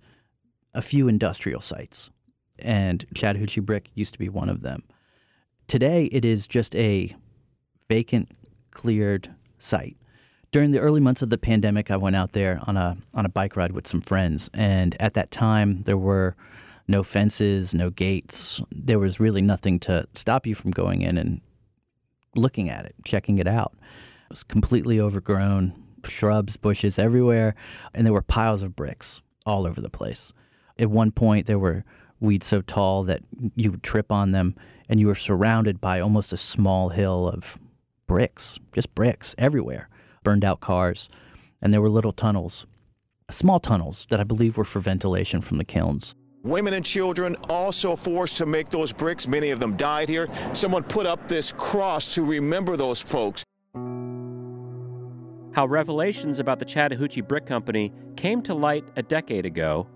a 0.72 0.82
few 0.82 1.08
industrial 1.08 1.60
sites, 1.60 2.10
and 2.58 3.04
Chattahoochee 3.14 3.60
Brick 3.60 3.90
used 3.94 4.12
to 4.14 4.18
be 4.18 4.28
one 4.28 4.48
of 4.48 4.62
them. 4.62 4.82
Today, 5.66 6.04
it 6.06 6.24
is 6.24 6.46
just 6.46 6.74
a 6.76 7.14
vacant, 7.88 8.30
cleared 8.70 9.34
site. 9.58 9.96
During 10.54 10.70
the 10.70 10.78
early 10.78 11.00
months 11.00 11.20
of 11.20 11.30
the 11.30 11.36
pandemic, 11.36 11.90
I 11.90 11.96
went 11.96 12.14
out 12.14 12.30
there 12.30 12.60
on 12.62 12.76
a 12.76 12.96
on 13.12 13.26
a 13.26 13.28
bike 13.28 13.56
ride 13.56 13.72
with 13.72 13.88
some 13.88 14.00
friends, 14.00 14.48
and 14.54 14.94
at 15.00 15.14
that 15.14 15.32
time, 15.32 15.82
there 15.82 15.96
were 15.96 16.36
no 16.86 17.02
fences, 17.02 17.74
no 17.74 17.90
gates. 17.90 18.60
There 18.70 19.00
was 19.00 19.18
really 19.18 19.42
nothing 19.42 19.80
to 19.80 20.06
stop 20.14 20.46
you 20.46 20.54
from 20.54 20.70
going 20.70 21.02
in 21.02 21.18
and 21.18 21.40
looking 22.36 22.70
at 22.70 22.86
it, 22.86 22.94
checking 23.04 23.38
it 23.38 23.48
out. 23.48 23.72
It 23.80 24.30
was 24.30 24.44
completely 24.44 25.00
overgrown, 25.00 25.72
shrubs, 26.04 26.56
bushes 26.56 27.00
everywhere, 27.00 27.56
and 27.92 28.06
there 28.06 28.14
were 28.14 28.22
piles 28.22 28.62
of 28.62 28.76
bricks 28.76 29.22
all 29.44 29.66
over 29.66 29.80
the 29.80 29.90
place. 29.90 30.32
At 30.78 30.88
one 30.88 31.10
point, 31.10 31.46
there 31.46 31.58
were 31.58 31.84
weeds 32.20 32.46
so 32.46 32.60
tall 32.62 33.02
that 33.02 33.22
you 33.56 33.72
would 33.72 33.82
trip 33.82 34.12
on 34.12 34.30
them, 34.30 34.54
and 34.88 35.00
you 35.00 35.08
were 35.08 35.16
surrounded 35.16 35.80
by 35.80 35.98
almost 35.98 36.32
a 36.32 36.36
small 36.36 36.90
hill 36.90 37.28
of 37.28 37.58
bricks, 38.06 38.60
just 38.72 38.94
bricks 38.94 39.34
everywhere, 39.36 39.88
burned 40.24 40.44
out 40.44 40.58
cars, 40.58 41.08
and 41.62 41.72
there 41.72 41.80
were 41.80 41.88
little 41.88 42.12
tunnels 42.12 42.66
small 43.30 43.60
tunnels 43.60 44.06
that 44.10 44.20
I 44.20 44.24
believe 44.24 44.56
were 44.56 44.64
for 44.64 44.80
ventilation 44.80 45.40
from 45.40 45.58
the 45.58 45.64
kilns. 45.64 46.14
Women 46.42 46.74
and 46.74 46.84
children 46.84 47.36
also 47.48 47.96
forced 47.96 48.36
to 48.36 48.46
make 48.46 48.68
those 48.68 48.92
bricks. 48.92 49.26
Many 49.26 49.50
of 49.50 49.60
them 49.60 49.76
died 49.76 50.08
here. 50.08 50.28
Someone 50.52 50.82
put 50.82 51.06
up 51.06 51.26
this 51.26 51.52
cross 51.52 52.14
to 52.14 52.22
remember 52.22 52.76
those 52.76 53.00
folks. 53.00 53.42
How 55.54 55.66
revelations 55.66 56.40
about 56.40 56.58
the 56.58 56.64
Chattahoochee 56.64 57.22
Brick 57.22 57.46
Company 57.46 57.92
came 58.16 58.42
to 58.42 58.54
light 58.54 58.84
a 58.96 59.02
decade 59.02 59.46
ago 59.46 59.86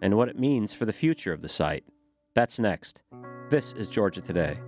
and 0.00 0.16
what 0.16 0.28
it 0.28 0.38
means 0.38 0.72
for 0.72 0.86
the 0.86 0.92
future 0.92 1.32
of 1.32 1.42
the 1.42 1.48
site. 1.48 1.84
That's 2.34 2.58
next. 2.58 3.02
This 3.50 3.72
is 3.74 3.88
Georgia 3.88 4.20
Today. 4.20 4.58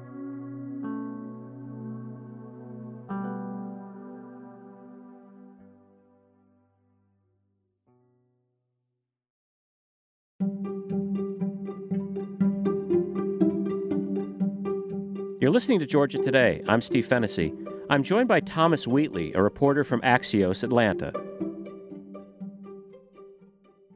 You're 15.50 15.54
listening 15.54 15.80
to 15.80 15.86
Georgia 15.86 16.18
Today. 16.18 16.62
I'm 16.68 16.80
Steve 16.80 17.04
Fennessy. 17.06 17.52
I'm 17.90 18.04
joined 18.04 18.28
by 18.28 18.38
Thomas 18.38 18.86
Wheatley, 18.86 19.32
a 19.32 19.42
reporter 19.42 19.82
from 19.82 20.00
Axios 20.02 20.62
Atlanta. 20.62 21.12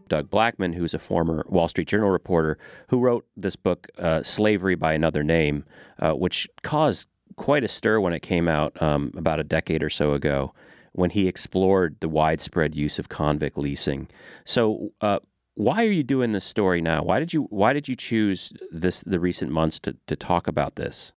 Doug 0.08 0.30
Blackmon, 0.30 0.74
who's 0.74 0.94
a 0.94 0.98
former 0.98 1.46
Wall 1.48 1.68
Street 1.68 1.86
Journal 1.86 2.10
reporter, 2.10 2.58
who 2.88 2.98
wrote 2.98 3.24
this 3.36 3.54
book, 3.54 3.86
uh, 3.98 4.24
Slavery 4.24 4.74
by 4.74 4.94
Another 4.94 5.22
Name, 5.22 5.64
uh, 6.00 6.14
which 6.14 6.48
caused 6.64 7.06
quite 7.36 7.62
a 7.62 7.68
stir 7.68 8.00
when 8.00 8.12
it 8.12 8.22
came 8.22 8.48
out 8.48 8.82
um, 8.82 9.12
about 9.16 9.38
a 9.38 9.44
decade 9.44 9.84
or 9.84 9.90
so 9.90 10.12
ago, 10.12 10.52
when 10.90 11.10
he 11.10 11.28
explored 11.28 11.98
the 12.00 12.08
widespread 12.08 12.74
use 12.74 12.98
of 12.98 13.08
convict 13.08 13.56
leasing. 13.56 14.08
So, 14.44 14.90
uh, 15.00 15.20
why 15.54 15.84
are 15.84 15.92
you 15.92 16.02
doing 16.02 16.32
this 16.32 16.44
story 16.44 16.80
now? 16.80 17.04
Why 17.04 17.20
did 17.20 17.32
you 17.32 17.42
Why 17.42 17.72
did 17.72 17.86
you 17.86 17.94
choose 17.94 18.52
this 18.72 19.04
the 19.06 19.20
recent 19.20 19.52
months 19.52 19.78
to, 19.80 19.96
to 20.08 20.16
talk 20.16 20.48
about 20.48 20.74
this? 20.74 21.12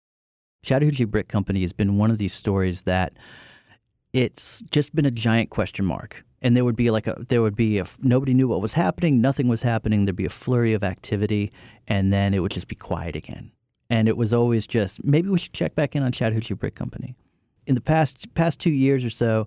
Chattahoochee 0.67 1.05
Brick 1.05 1.29
Company 1.29 1.61
has 1.61 1.73
been 1.73 1.97
one 1.97 2.11
of 2.11 2.19
these 2.19 2.35
stories 2.35 2.83
that 2.83 3.15
it's 4.13 4.63
just 4.73 4.95
been 4.97 5.07
a 5.07 5.13
giant 5.13 5.49
question 5.49 5.85
mark. 5.85 6.25
And 6.43 6.57
there 6.57 6.65
would 6.65 6.75
be 6.75 6.91
like 6.91 7.07
a, 7.07 7.15
there 7.29 7.41
would 7.41 7.55
be 7.55 7.79
a, 7.79 7.87
nobody 8.03 8.35
knew 8.35 8.49
what 8.49 8.61
was 8.61 8.75
happening, 8.75 9.21
nothing 9.21 9.47
was 9.47 9.63
happening. 9.63 10.05
There'd 10.05 10.17
be 10.17 10.27
a 10.27 10.31
flurry 10.31 10.75
of 10.75 10.83
activity, 10.83 11.53
and 11.87 12.13
then 12.13 12.35
it 12.35 12.41
would 12.41 12.51
just 12.51 12.67
be 12.67 12.75
quiet 12.75 13.15
again. 13.15 13.53
And 13.89 14.09
it 14.09 14.17
was 14.17 14.33
always 14.33 14.67
just 14.67 15.05
maybe 15.05 15.29
we 15.29 15.39
should 15.39 15.53
check 15.53 15.77
back 15.77 15.95
in 15.95 16.03
on 16.03 16.11
Chattahoochee 16.11 16.55
Brick 16.55 16.75
Company. 16.75 17.15
In 17.67 17.77
the 17.77 17.81
past 17.81 18.35
past 18.35 18.59
two 18.59 18.71
years 18.71 19.05
or 19.05 19.11
so, 19.11 19.47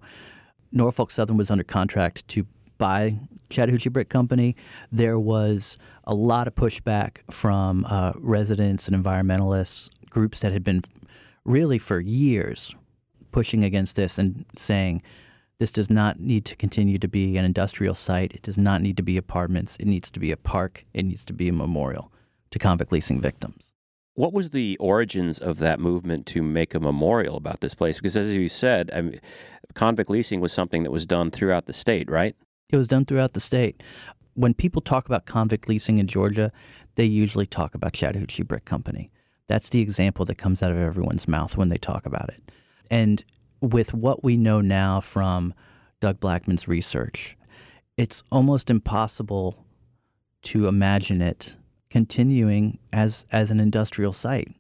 Norfolk 0.72 1.12
Southern 1.12 1.36
was 1.36 1.52
under 1.52 1.66
contract 1.66 2.26
to 2.30 2.46
buy 2.78 3.20
Chattahoochee 3.50 3.90
Brick 3.90 4.08
Company. 4.08 4.56
There 4.90 5.20
was 5.20 5.78
a 6.06 6.16
lot 6.16 6.48
of 6.48 6.56
pushback 6.56 7.18
from 7.30 7.86
uh, 7.90 8.14
residents 8.16 8.88
and 8.88 9.04
environmentalists, 9.04 9.90
groups 10.10 10.40
that 10.40 10.54
had 10.54 10.64
been 10.64 10.82
really 11.50 11.80
for 11.80 12.00
years 12.00 12.76
pushing 13.32 13.64
against 13.64 13.96
this 13.96 14.18
and 14.18 14.46
saying 14.56 15.02
this 15.60 15.72
does 15.72 15.90
not 15.90 16.20
need 16.20 16.46
to 16.46 16.56
continue 16.56 16.98
to 17.00 17.08
be 17.08 17.38
an 17.38 17.44
industrial 17.44 17.96
site. 17.96 18.32
It 18.34 18.44
does 18.44 18.58
not 18.58 18.82
need 18.82 18.96
to 18.98 19.04
be 19.04 19.18
apartments. 19.18 19.76
It 19.78 19.88
needs 19.88 20.10
to 20.12 20.20
be 20.20 20.32
a 20.32 20.38
park. 20.38 20.86
It 20.94 21.04
needs 21.04 21.26
to 21.26 21.34
be 21.34 21.50
a 21.50 21.54
memorial 21.54 22.14
to 22.52 22.60
convict 22.60 22.92
leasing 22.92 23.20
victims. 23.20 23.72
What 24.14 24.32
was 24.32 24.52
the 24.52 24.78
origins 24.78 25.40
of 25.40 25.60
that 25.60 25.80
movement 25.80 26.26
to 26.28 26.42
make 26.42 26.76
a 26.76 26.80
memorial 26.80 27.36
about 27.38 27.62
this 27.62 27.74
place? 27.74 27.98
Because 27.98 28.16
as 28.16 28.30
you 28.34 28.50
said, 28.50 28.92
I 28.94 29.02
mean, 29.02 29.20
convict 29.74 30.10
leasing 30.10 30.42
was 30.42 30.54
something 30.54 30.84
that 30.84 30.92
was 30.92 31.06
done 31.06 31.32
throughout 31.32 31.66
the 31.66 31.74
state, 31.74 32.10
right? 32.10 32.36
It 32.70 32.78
was 32.78 32.88
done 32.88 33.06
throughout 33.06 33.34
the 33.34 33.40
state. 33.40 33.82
When 34.34 34.54
people 34.54 34.82
talk 34.82 35.08
about 35.08 35.26
convict 35.26 35.68
leasing 35.68 35.98
in 35.98 36.08
Georgia, 36.08 36.52
they 36.96 37.06
usually 37.06 37.46
talk 37.46 37.76
about 37.76 37.94
Chattahoochee 37.94 38.44
Brick 38.44 38.66
Company. 38.66 39.12
That's 39.50 39.70
the 39.70 39.82
example 39.82 40.26
that 40.26 40.38
comes 40.38 40.62
out 40.62 40.72
of 40.72 40.78
everyone's 40.78 41.28
mouth 41.28 41.58
when 41.58 41.70
they 41.70 41.78
talk 41.78 42.06
about 42.06 42.30
it. 42.30 42.52
And 42.92 43.24
with 43.62 43.96
what 43.96 44.24
we 44.24 44.38
know 44.38 44.62
now 44.62 45.02
from 45.02 45.56
Doug 46.00 46.20
Blackmon's 46.20 46.68
research, 46.68 47.36
it's 47.98 48.22
almost 48.32 48.70
impossible 48.70 49.66
to 50.44 50.68
imagine 50.68 51.24
it 51.24 51.56
continuing 51.90 52.78
as, 52.94 53.26
as 53.32 53.50
an 53.50 53.60
industrial 53.60 54.14
site. 54.14 54.54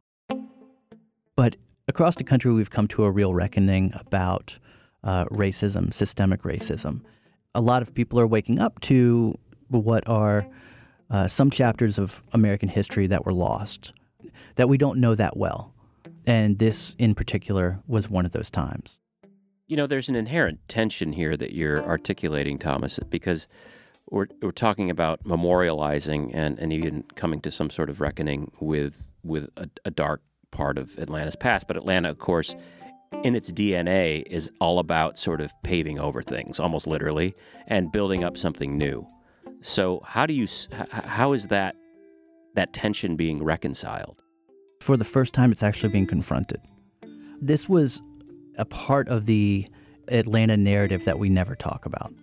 But 1.35 1.55
across 1.87 2.15
the 2.15 2.23
country, 2.23 2.51
we've 2.51 2.71
come 2.71 2.87
to 2.87 3.03
a 3.03 3.11
real 3.11 3.31
reckoning 3.31 3.93
about 3.93 4.57
uh, 5.03 5.25
racism, 5.25 5.93
systemic 5.93 6.41
racism. 6.41 7.01
A 7.53 7.61
lot 7.61 7.83
of 7.83 7.93
people 7.93 8.19
are 8.19 8.27
waking 8.27 8.57
up 8.57 8.81
to 8.81 9.37
what 9.67 10.09
are 10.09 10.47
uh, 11.11 11.27
some 11.27 11.51
chapters 11.51 11.99
of 11.99 12.23
American 12.33 12.69
history 12.69 13.05
that 13.05 13.23
were 13.23 13.31
lost 13.31 13.93
that 14.55 14.69
we 14.69 14.77
don't 14.77 14.99
know 14.99 15.15
that 15.15 15.37
well. 15.37 15.73
And 16.25 16.59
this 16.59 16.95
in 16.99 17.15
particular 17.15 17.79
was 17.87 18.09
one 18.09 18.25
of 18.25 18.31
those 18.31 18.49
times. 18.49 18.99
You 19.67 19.77
know, 19.77 19.87
there's 19.87 20.09
an 20.09 20.15
inherent 20.15 20.59
tension 20.67 21.13
here 21.13 21.37
that 21.37 21.53
you're 21.53 21.83
articulating, 21.83 22.57
Thomas, 22.57 22.99
because 23.09 23.47
we're, 24.09 24.27
we're 24.41 24.51
talking 24.51 24.89
about 24.89 25.23
memorializing 25.23 26.31
and, 26.33 26.57
and 26.59 26.73
even 26.73 27.03
coming 27.15 27.41
to 27.41 27.51
some 27.51 27.69
sort 27.69 27.89
of 27.89 28.01
reckoning 28.01 28.51
with 28.59 29.11
with 29.23 29.49
a, 29.57 29.69
a 29.85 29.91
dark 29.91 30.21
part 30.51 30.77
of 30.77 30.97
Atlanta's 30.97 31.35
past. 31.35 31.67
But 31.67 31.77
Atlanta, 31.77 32.09
of 32.09 32.17
course, 32.17 32.55
in 33.23 33.35
its 33.35 33.51
DNA, 33.51 34.23
is 34.25 34.51
all 34.59 34.79
about 34.79 35.19
sort 35.19 35.41
of 35.41 35.51
paving 35.63 35.99
over 35.99 36.21
things, 36.21 36.59
almost 36.59 36.87
literally, 36.87 37.33
and 37.67 37.91
building 37.91 38.23
up 38.23 38.37
something 38.37 38.77
new. 38.77 39.05
So, 39.61 40.01
how 40.05 40.25
do 40.25 40.33
you 40.33 40.47
how 40.91 41.33
is 41.33 41.47
that 41.47 41.75
that 42.55 42.73
tension 42.73 43.15
being 43.15 43.43
reconciled? 43.43 44.21
For 44.81 44.97
the 44.97 45.05
first 45.05 45.33
time, 45.33 45.51
it's 45.51 45.63
actually 45.63 45.89
being 45.89 46.07
confronted. 46.07 46.61
This 47.41 47.67
was 47.67 48.01
a 48.57 48.65
part 48.65 49.07
of 49.09 49.25
the 49.25 49.67
Atlanta 50.09 50.57
narrative 50.57 51.05
that 51.05 51.19
we 51.19 51.29
never 51.29 51.55
talk 51.55 51.85
about. 51.85 52.13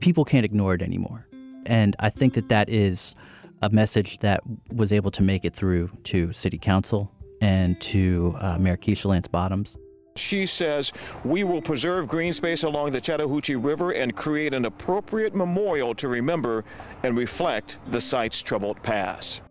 People 0.00 0.24
can't 0.24 0.44
ignore 0.44 0.74
it 0.74 0.82
anymore. 0.82 1.26
And 1.66 1.94
I 2.00 2.10
think 2.10 2.34
that 2.34 2.48
that 2.48 2.68
is 2.68 3.14
a 3.62 3.70
message 3.70 4.18
that 4.20 4.42
was 4.72 4.92
able 4.92 5.10
to 5.10 5.22
make 5.22 5.44
it 5.44 5.54
through 5.54 5.90
to 6.04 6.32
City 6.32 6.58
Council 6.58 7.12
and 7.40 7.80
to 7.82 8.34
uh, 8.38 8.58
Mayor 8.58 8.76
Keisha 8.76 9.06
Lance 9.06 9.28
Bottoms. 9.28 9.76
She 10.16 10.46
says, 10.46 10.92
We 11.24 11.44
will 11.44 11.62
preserve 11.62 12.08
green 12.08 12.32
space 12.32 12.62
along 12.62 12.92
the 12.92 13.00
Chattahoochee 13.00 13.56
River 13.56 13.92
and 13.92 14.14
create 14.14 14.54
an 14.54 14.64
appropriate 14.64 15.34
memorial 15.34 15.94
to 15.96 16.08
remember 16.08 16.64
and 17.02 17.16
reflect 17.16 17.78
the 17.90 18.00
site's 18.00 18.42
troubled 18.42 18.82
past. 18.82 19.42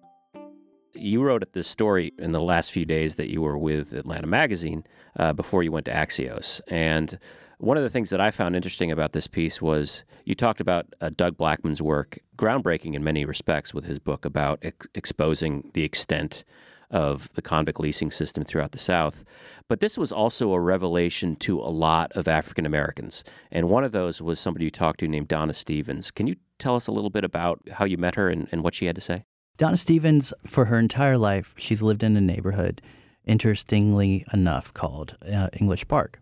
You 0.93 1.23
wrote 1.23 1.53
this 1.53 1.67
story 1.67 2.13
in 2.17 2.31
the 2.31 2.41
last 2.41 2.71
few 2.71 2.85
days 2.85 3.15
that 3.15 3.31
you 3.31 3.41
were 3.41 3.57
with 3.57 3.93
Atlanta 3.93 4.27
Magazine 4.27 4.83
uh, 5.17 5.33
before 5.33 5.63
you 5.63 5.71
went 5.71 5.85
to 5.85 5.93
Axios. 5.93 6.59
And 6.67 7.19
one 7.59 7.77
of 7.77 7.83
the 7.83 7.89
things 7.89 8.09
that 8.09 8.19
I 8.19 8.31
found 8.31 8.55
interesting 8.55 8.91
about 8.91 9.13
this 9.13 9.27
piece 9.27 9.61
was 9.61 10.03
you 10.25 10.35
talked 10.35 10.61
about 10.61 10.87
uh, 11.01 11.09
Doug 11.15 11.37
Blackmon's 11.37 11.81
work, 11.81 12.19
groundbreaking 12.37 12.95
in 12.95 13.03
many 13.03 13.25
respects, 13.25 13.73
with 13.73 13.85
his 13.85 13.99
book 13.99 14.25
about 14.25 14.59
ex- 14.61 14.87
exposing 14.95 15.69
the 15.73 15.83
extent 15.83 16.43
of 16.91 17.33
the 17.33 17.41
convict 17.41 17.79
leasing 17.79 18.11
system 18.11 18.43
throughout 18.43 18.71
the 18.71 18.77
South. 18.77 19.23
But 19.67 19.79
this 19.79 19.97
was 19.97 20.11
also 20.11 20.53
a 20.53 20.59
revelation 20.59 21.35
to 21.37 21.59
a 21.59 21.69
lot 21.69 22.11
of 22.13 22.27
African 22.27 22.65
Americans. 22.65 23.23
And 23.51 23.69
one 23.69 23.83
of 23.83 23.91
those 23.91 24.21
was 24.21 24.39
somebody 24.39 24.65
you 24.65 24.71
talked 24.71 24.99
to 25.01 25.07
named 25.07 25.27
Donna 25.27 25.53
Stevens. 25.53 26.11
Can 26.11 26.27
you 26.27 26.35
tell 26.57 26.75
us 26.75 26.87
a 26.87 26.91
little 26.91 27.09
bit 27.09 27.23
about 27.23 27.61
how 27.73 27.85
you 27.85 27.97
met 27.97 28.15
her 28.15 28.29
and, 28.29 28.47
and 28.51 28.63
what 28.63 28.73
she 28.73 28.85
had 28.85 28.95
to 28.95 29.01
say? 29.01 29.23
Donna 29.57 29.77
Stevens, 29.77 30.33
for 30.47 30.65
her 30.65 30.79
entire 30.79 31.17
life, 31.17 31.53
she's 31.57 31.81
lived 31.81 32.01
in 32.01 32.15
a 32.15 32.21
neighborhood, 32.21 32.81
interestingly 33.25 34.25
enough, 34.31 34.73
called 34.73 35.17
uh, 35.29 35.49
English 35.59 35.87
Park. 35.87 36.21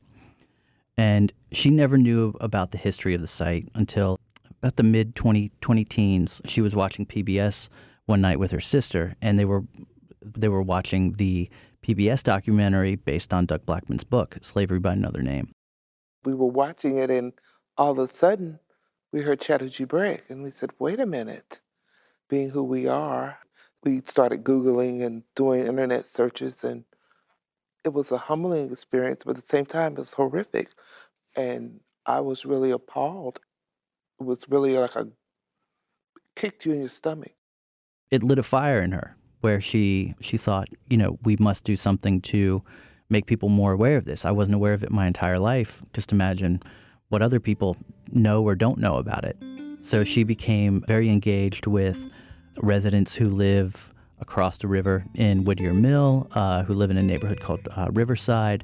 And 0.97 1.31
she 1.51 1.69
never 1.69 1.97
knew 1.97 2.33
about 2.41 2.71
the 2.71 2.79
history 2.79 3.13
of 3.13 3.21
the 3.21 3.27
site 3.27 3.69
until 3.75 4.17
about 4.61 4.75
the 4.75 4.83
mid 4.83 5.15
20, 5.15 5.51
20 5.61 5.85
teens. 5.85 6.41
She 6.45 6.61
was 6.61 6.75
watching 6.75 7.05
PBS 7.05 7.69
one 8.07 8.21
night 8.21 8.39
with 8.39 8.51
her 8.51 8.59
sister, 8.59 9.15
and 9.21 9.37
they 9.37 9.45
were 9.45 9.63
they 10.35 10.47
were 10.47 10.61
watching 10.61 11.13
the 11.13 11.49
PBS 11.83 12.23
documentary 12.23 12.95
based 12.95 13.33
on 13.33 13.45
Doug 13.45 13.65
Blackmon's 13.65 14.03
book, 14.03 14.37
Slavery 14.41 14.79
by 14.79 14.93
Another 14.93 15.21
Name. 15.21 15.51
We 16.25 16.33
were 16.33 16.47
watching 16.47 16.97
it, 16.97 17.09
and 17.09 17.33
all 17.77 17.91
of 17.91 17.99
a 17.99 18.07
sudden, 18.07 18.59
we 19.11 19.21
heard 19.21 19.41
Chattahoochee 19.41 19.85
Break, 19.85 20.23
and 20.29 20.43
we 20.43 20.51
said, 20.51 20.71
wait 20.79 20.99
a 20.99 21.05
minute. 21.05 21.61
Being 22.29 22.49
who 22.49 22.63
we 22.63 22.87
are, 22.87 23.37
we 23.83 24.01
started 24.01 24.43
Googling 24.43 25.05
and 25.05 25.23
doing 25.35 25.65
internet 25.65 26.05
searches, 26.05 26.63
and 26.63 26.83
it 27.85 27.93
was 27.93 28.11
a 28.11 28.17
humbling 28.17 28.71
experience, 28.71 29.23
but 29.25 29.37
at 29.37 29.43
the 29.43 29.49
same 29.49 29.65
time, 29.65 29.93
it 29.93 29.99
was 29.99 30.13
horrific. 30.13 30.71
And 31.35 31.79
I 32.05 32.19
was 32.19 32.45
really 32.45 32.71
appalled. 32.71 33.39
It 34.19 34.25
was 34.25 34.39
really 34.49 34.77
like 34.77 34.95
a 34.95 35.07
kicked 36.35 36.65
you 36.65 36.73
in 36.73 36.79
your 36.79 36.89
stomach. 36.89 37.31
It 38.11 38.23
lit 38.23 38.39
a 38.39 38.43
fire 38.43 38.81
in 38.81 38.91
her 38.91 39.16
where 39.41 39.61
she 39.61 40.15
she 40.21 40.37
thought, 40.37 40.69
you 40.89 40.97
know, 40.97 41.17
we 41.23 41.35
must 41.37 41.63
do 41.63 41.75
something 41.75 42.21
to 42.21 42.63
make 43.09 43.25
people 43.25 43.49
more 43.49 43.71
aware 43.71 43.97
of 43.97 44.05
this. 44.05 44.25
I 44.25 44.31
wasn't 44.31 44.55
aware 44.55 44.73
of 44.73 44.83
it 44.83 44.91
my 44.91 45.07
entire 45.07 45.39
life. 45.39 45.83
Just 45.93 46.11
imagine 46.11 46.61
what 47.09 47.21
other 47.21 47.39
people 47.39 47.77
know 48.11 48.43
or 48.43 48.55
don't 48.55 48.79
know 48.79 48.97
about 48.97 49.23
it. 49.23 49.37
So 49.81 50.03
she 50.03 50.23
became 50.23 50.83
very 50.87 51.09
engaged 51.09 51.67
with 51.67 52.11
residents 52.61 53.15
who 53.15 53.29
live 53.29 53.93
across 54.19 54.57
the 54.57 54.67
river 54.67 55.05
in 55.13 55.45
Whittier 55.45 55.73
Mill, 55.73 56.27
uh, 56.33 56.63
who 56.63 56.73
live 56.73 56.89
in 56.89 56.97
a 56.97 57.03
neighborhood 57.03 57.39
called 57.39 57.67
uh, 57.75 57.87
Riverside, 57.91 58.63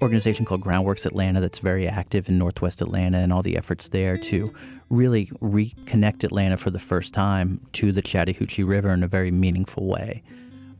organization 0.00 0.44
called 0.44 0.62
Groundworks 0.62 1.06
Atlanta 1.06 1.40
that's 1.40 1.58
very 1.58 1.88
active 1.88 2.28
in 2.28 2.38
Northwest 2.38 2.80
Atlanta, 2.80 3.18
and 3.18 3.32
all 3.32 3.42
the 3.42 3.56
efforts 3.56 3.88
there 3.88 4.16
to 4.18 4.52
really 4.90 5.26
reconnect 5.42 6.24
Atlanta 6.24 6.56
for 6.56 6.70
the 6.70 6.78
first 6.78 7.12
time 7.12 7.60
to 7.72 7.92
the 7.92 8.02
Chattahoochee 8.02 8.62
River 8.62 8.90
in 8.90 9.02
a 9.02 9.08
very 9.08 9.30
meaningful 9.30 9.86
way. 9.86 10.22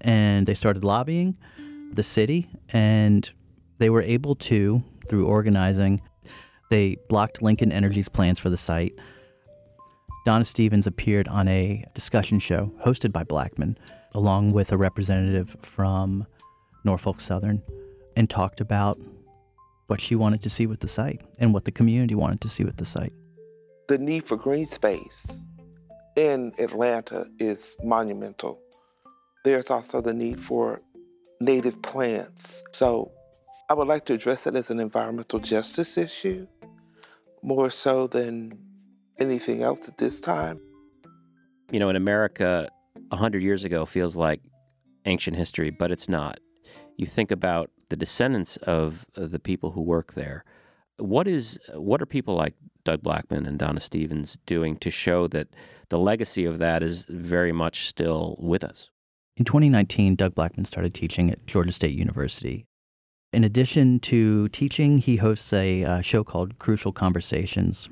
And 0.00 0.46
they 0.46 0.54
started 0.54 0.84
lobbying 0.84 1.36
the 1.92 2.02
city, 2.02 2.48
and 2.70 3.30
they 3.78 3.90
were 3.90 4.02
able 4.02 4.34
to, 4.36 4.82
through 5.08 5.26
organizing, 5.26 6.00
they 6.70 6.96
blocked 7.08 7.42
Lincoln 7.42 7.72
Energy's 7.72 8.08
plans 8.08 8.38
for 8.38 8.50
the 8.50 8.56
site. 8.56 8.98
Donna 10.24 10.44
Stevens 10.44 10.86
appeared 10.86 11.26
on 11.28 11.48
a 11.48 11.84
discussion 11.94 12.38
show 12.38 12.72
hosted 12.84 13.12
by 13.12 13.24
Blackmon, 13.24 13.76
along 14.14 14.52
with 14.52 14.72
a 14.72 14.76
representative 14.76 15.56
from 15.62 16.26
Norfolk 16.84 17.20
Southern, 17.20 17.62
and 18.18 18.28
talked 18.28 18.60
about 18.60 18.98
what 19.86 20.00
she 20.00 20.16
wanted 20.16 20.42
to 20.42 20.50
see 20.50 20.66
with 20.66 20.80
the 20.80 20.88
site 20.88 21.22
and 21.38 21.54
what 21.54 21.64
the 21.64 21.70
community 21.70 22.16
wanted 22.16 22.40
to 22.40 22.48
see 22.48 22.64
with 22.64 22.76
the 22.76 22.84
site. 22.84 23.12
The 23.86 23.96
need 23.96 24.26
for 24.26 24.36
green 24.36 24.66
space 24.66 25.40
in 26.16 26.52
Atlanta 26.58 27.26
is 27.38 27.76
monumental. 27.84 28.58
There's 29.44 29.70
also 29.70 30.00
the 30.00 30.12
need 30.12 30.42
for 30.42 30.82
native 31.40 31.80
plants. 31.80 32.64
So 32.72 33.12
I 33.70 33.74
would 33.74 33.86
like 33.86 34.04
to 34.06 34.14
address 34.14 34.48
it 34.48 34.56
as 34.56 34.68
an 34.68 34.80
environmental 34.80 35.38
justice 35.38 35.96
issue 35.96 36.48
more 37.42 37.70
so 37.70 38.08
than 38.08 38.58
anything 39.20 39.62
else 39.62 39.86
at 39.86 39.96
this 39.96 40.18
time. 40.18 40.60
You 41.70 41.78
know, 41.78 41.88
in 41.88 41.94
America, 41.94 42.68
100 43.10 43.42
years 43.44 43.62
ago 43.62 43.86
feels 43.86 44.16
like 44.16 44.40
ancient 45.04 45.36
history, 45.36 45.70
but 45.70 45.92
it's 45.92 46.08
not. 46.08 46.40
You 46.96 47.06
think 47.06 47.30
about 47.30 47.70
the 47.88 47.96
descendants 47.96 48.56
of 48.58 49.06
the 49.14 49.38
people 49.38 49.72
who 49.72 49.82
work 49.82 50.14
there. 50.14 50.44
What 50.96 51.28
is 51.28 51.58
what 51.74 52.02
are 52.02 52.06
people 52.06 52.34
like 52.34 52.54
Doug 52.84 53.02
Blackmon 53.02 53.46
and 53.46 53.58
Donna 53.58 53.80
Stevens 53.80 54.38
doing 54.46 54.76
to 54.78 54.90
show 54.90 55.28
that 55.28 55.48
the 55.88 55.98
legacy 55.98 56.44
of 56.44 56.58
that 56.58 56.82
is 56.82 57.06
very 57.08 57.52
much 57.52 57.86
still 57.86 58.36
with 58.38 58.64
us? 58.64 58.90
In 59.36 59.44
2019, 59.44 60.16
Doug 60.16 60.34
Blackmon 60.34 60.66
started 60.66 60.94
teaching 60.94 61.30
at 61.30 61.46
Georgia 61.46 61.70
State 61.70 61.96
University. 61.96 62.66
In 63.32 63.44
addition 63.44 64.00
to 64.00 64.48
teaching, 64.48 64.98
he 64.98 65.16
hosts 65.16 65.52
a 65.52 65.84
uh, 65.84 66.00
show 66.00 66.24
called 66.24 66.58
Crucial 66.58 66.92
Conversations. 66.92 67.88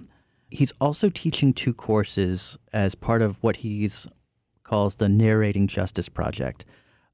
He's 0.50 0.72
also 0.80 1.10
teaching 1.10 1.52
two 1.52 1.74
courses 1.74 2.56
as 2.72 2.94
part 2.94 3.22
of 3.22 3.42
what 3.42 3.56
he 3.56 3.88
calls 4.64 4.96
the 4.96 5.08
Narrating 5.08 5.66
Justice 5.66 6.08
Project. 6.08 6.64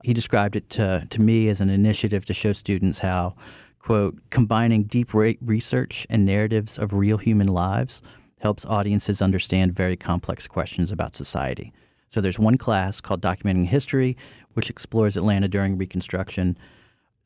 He 0.03 0.13
described 0.13 0.57
it 0.57 0.69
to, 0.71 1.07
to 1.09 1.21
me 1.21 1.49
as 1.49 1.61
an 1.61 1.71
initiative 1.71 2.25
to 2.27 2.35
show 2.35 2.53
students 2.53 3.01
how, 3.01 3.35
quote, 3.79 4.19
combining 4.31 4.85
deep 4.85 5.15
research 5.15 6.07
and 6.11 6.25
narratives 6.25 6.79
of 6.79 6.93
real 6.93 7.19
human 7.19 7.47
lives 7.47 8.03
helps 8.41 8.67
audiences 8.67 9.23
understand 9.23 9.75
very 9.75 9.97
complex 9.97 10.47
questions 10.47 10.91
about 10.91 11.15
society. 11.15 11.73
So 12.09 12.21
there's 12.21 12.39
one 12.39 12.59
class 12.59 13.01
called 13.01 13.23
Documenting 13.23 13.67
History, 13.67 14.17
which 14.55 14.69
explores 14.69 15.17
Atlanta 15.17 15.49
during 15.49 15.79
Reconstruction 15.79 16.57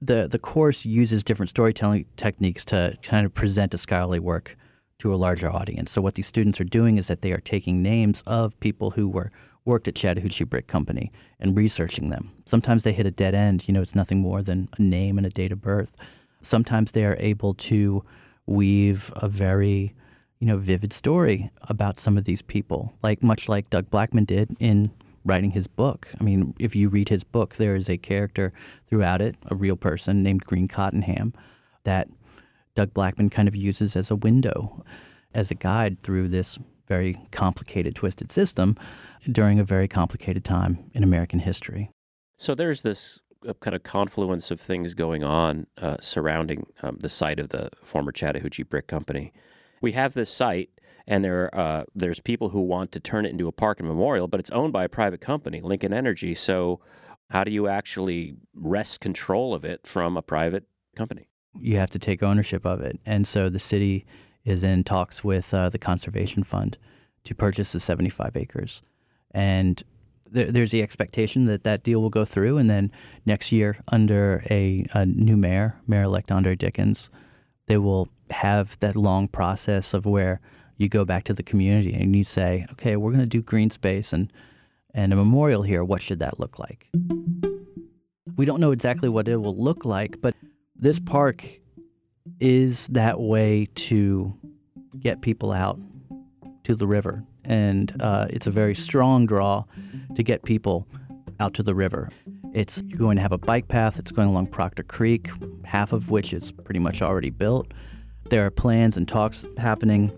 the 0.01 0.29
the 0.29 0.39
course 0.39 0.85
uses 0.85 1.25
different 1.25 1.51
storytelling 1.51 2.07
techniques 2.17 2.65
to 2.67 2.97
kind 3.03 3.25
of 3.25 3.35
present 3.35 3.75
a 3.75 3.79
scholarly 3.79 4.19
work 4.19 4.57
to 4.99 5.13
a 5.13 5.17
larger 5.17 5.51
audience. 5.51 5.91
So 5.91 6.01
what 6.01 6.15
these 6.15 6.27
students 6.27 6.61
are 6.61 6.65
doing 6.65 6.97
is 6.97 7.07
that 7.09 7.23
they 7.23 7.33
are 7.33 7.41
taking 7.41 7.83
names 7.83 8.23
of 8.27 8.59
people 8.61 8.93
who 8.93 9.09
were 9.09 9.31
worked 9.67 9.89
at 9.89 9.95
Chattahoochee 9.95 10.45
Brick 10.45 10.69
Company 10.69 11.13
and 11.39 11.57
researching 11.57 12.09
them. 12.09 12.33
Sometimes 12.47 12.85
they 12.85 12.93
hit 12.93 13.07
a 13.07 13.11
dead 13.11 13.35
end. 13.35 13.69
You 13.69 13.75
know, 13.75 13.83
it's 13.83 13.95
nothing 13.95 14.21
more 14.21 14.41
than 14.43 14.69
a 14.79 14.83
name 14.83 15.19
and 15.19 15.27
a 15.27 15.31
date 15.31 15.53
of 15.53 15.61
birth. 15.61 15.93
Sometimes 16.41 16.93
they 16.93 17.05
are 17.05 17.17
able 17.19 17.53
to 17.55 18.03
weave 18.47 19.13
a 19.17 19.29
very 19.29 19.93
you 20.39 20.47
know 20.47 20.57
vivid 20.59 20.93
story 20.93 21.51
about 21.63 21.99
some 21.99 22.17
of 22.17 22.25
these 22.25 22.43
people, 22.43 22.95
like 23.03 23.23
much 23.23 23.49
like 23.49 23.69
Doug 23.71 23.91
Blackmon 23.91 24.27
did 24.27 24.57
in 24.61 24.91
writing 25.25 25.51
his 25.51 25.67
book. 25.67 26.09
I 26.21 26.23
mean, 26.23 26.55
if 26.59 26.77
you 26.77 26.89
read 26.89 27.09
his 27.09 27.25
book, 27.25 27.57
there 27.57 27.75
is 27.75 27.89
a 27.89 27.97
character 27.97 28.53
throughout 28.89 29.21
it, 29.21 29.35
a 29.47 29.55
real 29.57 29.77
person 29.77 30.23
named 30.23 30.45
Green 30.45 30.69
Cottenham, 30.69 31.35
that 31.85 32.09
Doug 32.75 32.95
Blackmon 32.95 33.31
kind 33.31 33.49
of 33.49 33.57
uses 33.57 33.97
as 33.97 34.11
a 34.11 34.17
window, 34.17 34.85
as 35.35 35.51
a 35.51 35.55
guide 35.55 36.01
through 36.01 36.29
this 36.29 36.59
very 36.87 37.17
complicated, 37.33 37.97
twisted 37.97 38.31
system 38.31 38.77
during 39.31 39.59
a 39.59 39.65
very 39.65 39.89
complicated 39.89 40.45
time 40.45 40.91
in 40.95 41.03
American 41.03 41.41
history. 41.41 41.91
So 42.39 42.55
there's 42.55 42.83
this 42.83 43.21
uh, 43.47 43.55
kind 43.61 43.75
of 43.75 43.83
confluence 43.83 44.51
of 44.51 44.61
things 44.61 44.95
going 44.95 45.25
on 45.25 45.67
uh, 45.81 45.97
surrounding 46.01 46.67
um, 46.83 46.99
the 47.01 47.09
site 47.09 47.41
of 47.41 47.51
the 47.51 47.71
former 47.83 48.13
Chattahoochee 48.13 48.63
Brick 48.63 48.87
Company. 48.87 49.33
We 49.81 49.93
have 49.93 50.15
this 50.15 50.31
site 50.31 50.71
and 51.07 51.25
there 51.25 51.55
uh, 51.57 51.85
there's 51.95 52.21
people 52.21 52.51
who 52.51 52.61
want 52.61 52.93
to 52.93 53.01
turn 53.01 53.25
it 53.25 53.31
into 53.31 53.49
a 53.49 53.53
park 53.53 53.79
and 53.79 53.89
memorial, 53.89 54.29
but 54.29 54.41
it's 54.41 54.51
owned 54.51 54.73
by 54.73 54.85
a 54.85 54.89
private 54.89 55.21
company, 55.21 55.61
Lincoln 55.61 55.93
Energy. 55.93 56.35
So 56.35 56.81
how 57.31 57.45
do 57.45 57.51
you 57.51 57.69
actually 57.69 58.37
wrest 58.55 59.01
control 59.01 59.55
of 59.55 59.65
it 59.65 59.87
from 59.87 60.17
a 60.17 60.23
private 60.23 60.65
company? 60.97 61.29
You 61.59 61.77
have 61.77 61.91
to 61.91 61.99
take 61.99 62.23
ownership 62.23 62.67
of 62.67 62.81
it, 62.81 62.99
and 63.07 63.27
so 63.27 63.49
the 63.49 63.59
city 63.59 64.05
is 64.45 64.63
in 64.63 64.85
talks 64.85 65.25
with 65.25 65.53
uh, 65.55 65.69
the 65.69 65.79
conservation 65.79 66.45
fund 66.45 66.77
to 67.25 67.35
purchase 67.35 67.73
the 67.73 67.81
75 67.81 68.37
acres, 68.37 68.83
and 69.37 69.83
there's 70.31 70.71
the 70.71 70.83
expectation 70.83 71.45
that 71.45 71.63
that 71.65 71.85
deal 71.85 72.01
will 72.01 72.11
go 72.11 72.25
through, 72.25 72.57
and 72.57 72.71
then 72.71 72.91
next 73.27 73.53
year, 73.53 73.77
under 73.89 74.43
a, 74.51 74.87
a 74.95 75.05
new 75.05 75.37
mayor, 75.37 75.77
Mayor-elect 75.87 76.33
Andre 76.33 76.57
Dickens, 76.57 77.11
they 77.67 77.77
will 77.77 78.09
have 78.31 78.79
that 78.81 78.97
long 78.97 79.29
process 79.29 79.93
of 79.93 80.07
where 80.07 80.41
you 80.79 80.89
go 80.89 81.05
back 81.05 81.25
to 81.25 81.35
the 81.35 81.43
community 81.43 81.93
and 81.93 82.17
you 82.17 82.25
say, 82.25 82.67
okay, 82.73 82.97
we're 82.97 83.11
going 83.11 83.21
to 83.21 83.27
do 83.27 83.43
green 83.43 83.71
space 83.71 84.13
and, 84.13 84.33
and 84.95 85.13
a 85.13 85.17
memorial 85.17 85.63
here. 85.63 85.85
What 85.85 86.03
should 86.03 86.19
that 86.21 86.41
look 86.41 86.59
like? 86.59 86.89
We 88.37 88.47
don't 88.47 88.61
know 88.61 88.73
exactly 88.73 89.09
what 89.09 89.29
it 89.29 89.37
will 89.37 89.57
look 89.57 89.85
like, 89.85 90.21
but 90.21 90.35
this 90.75 90.99
park 90.99 91.47
is 92.41 92.87
that 92.89 93.21
way 93.21 93.69
to 93.75 94.35
get 94.99 95.21
people 95.21 95.53
out 95.53 95.79
to 96.65 96.75
the 96.75 96.87
river. 96.87 97.23
And 97.47 97.93
uh, 98.01 98.27
it's 98.31 98.47
a 98.47 98.51
very 98.51 98.75
strong 98.75 99.27
draw 99.27 99.65
to 100.15 100.23
get 100.23 100.43
people 100.43 100.87
out 101.41 101.55
to 101.55 101.63
the 101.63 101.75
river. 101.75 102.11
It's 102.53 102.81
going 102.81 103.17
to 103.17 103.23
have 103.23 103.33
a 103.33 103.39
bike 103.39 103.69
path. 103.69 103.99
It's 103.99 104.11
going 104.11 104.29
along 104.29 104.49
Proctor 104.49 104.83
Creek, 104.83 105.31
half 105.65 105.93
of 105.93 106.11
which 106.11 106.33
is 106.33 106.53
pretty 106.53 106.81
much 106.81 107.03
already 107.03 107.31
built. 107.31 107.73
There 108.31 108.45
are 108.47 108.51
plans 108.51 108.97
and 108.97 109.07
talks 109.07 109.45
happening 109.59 110.11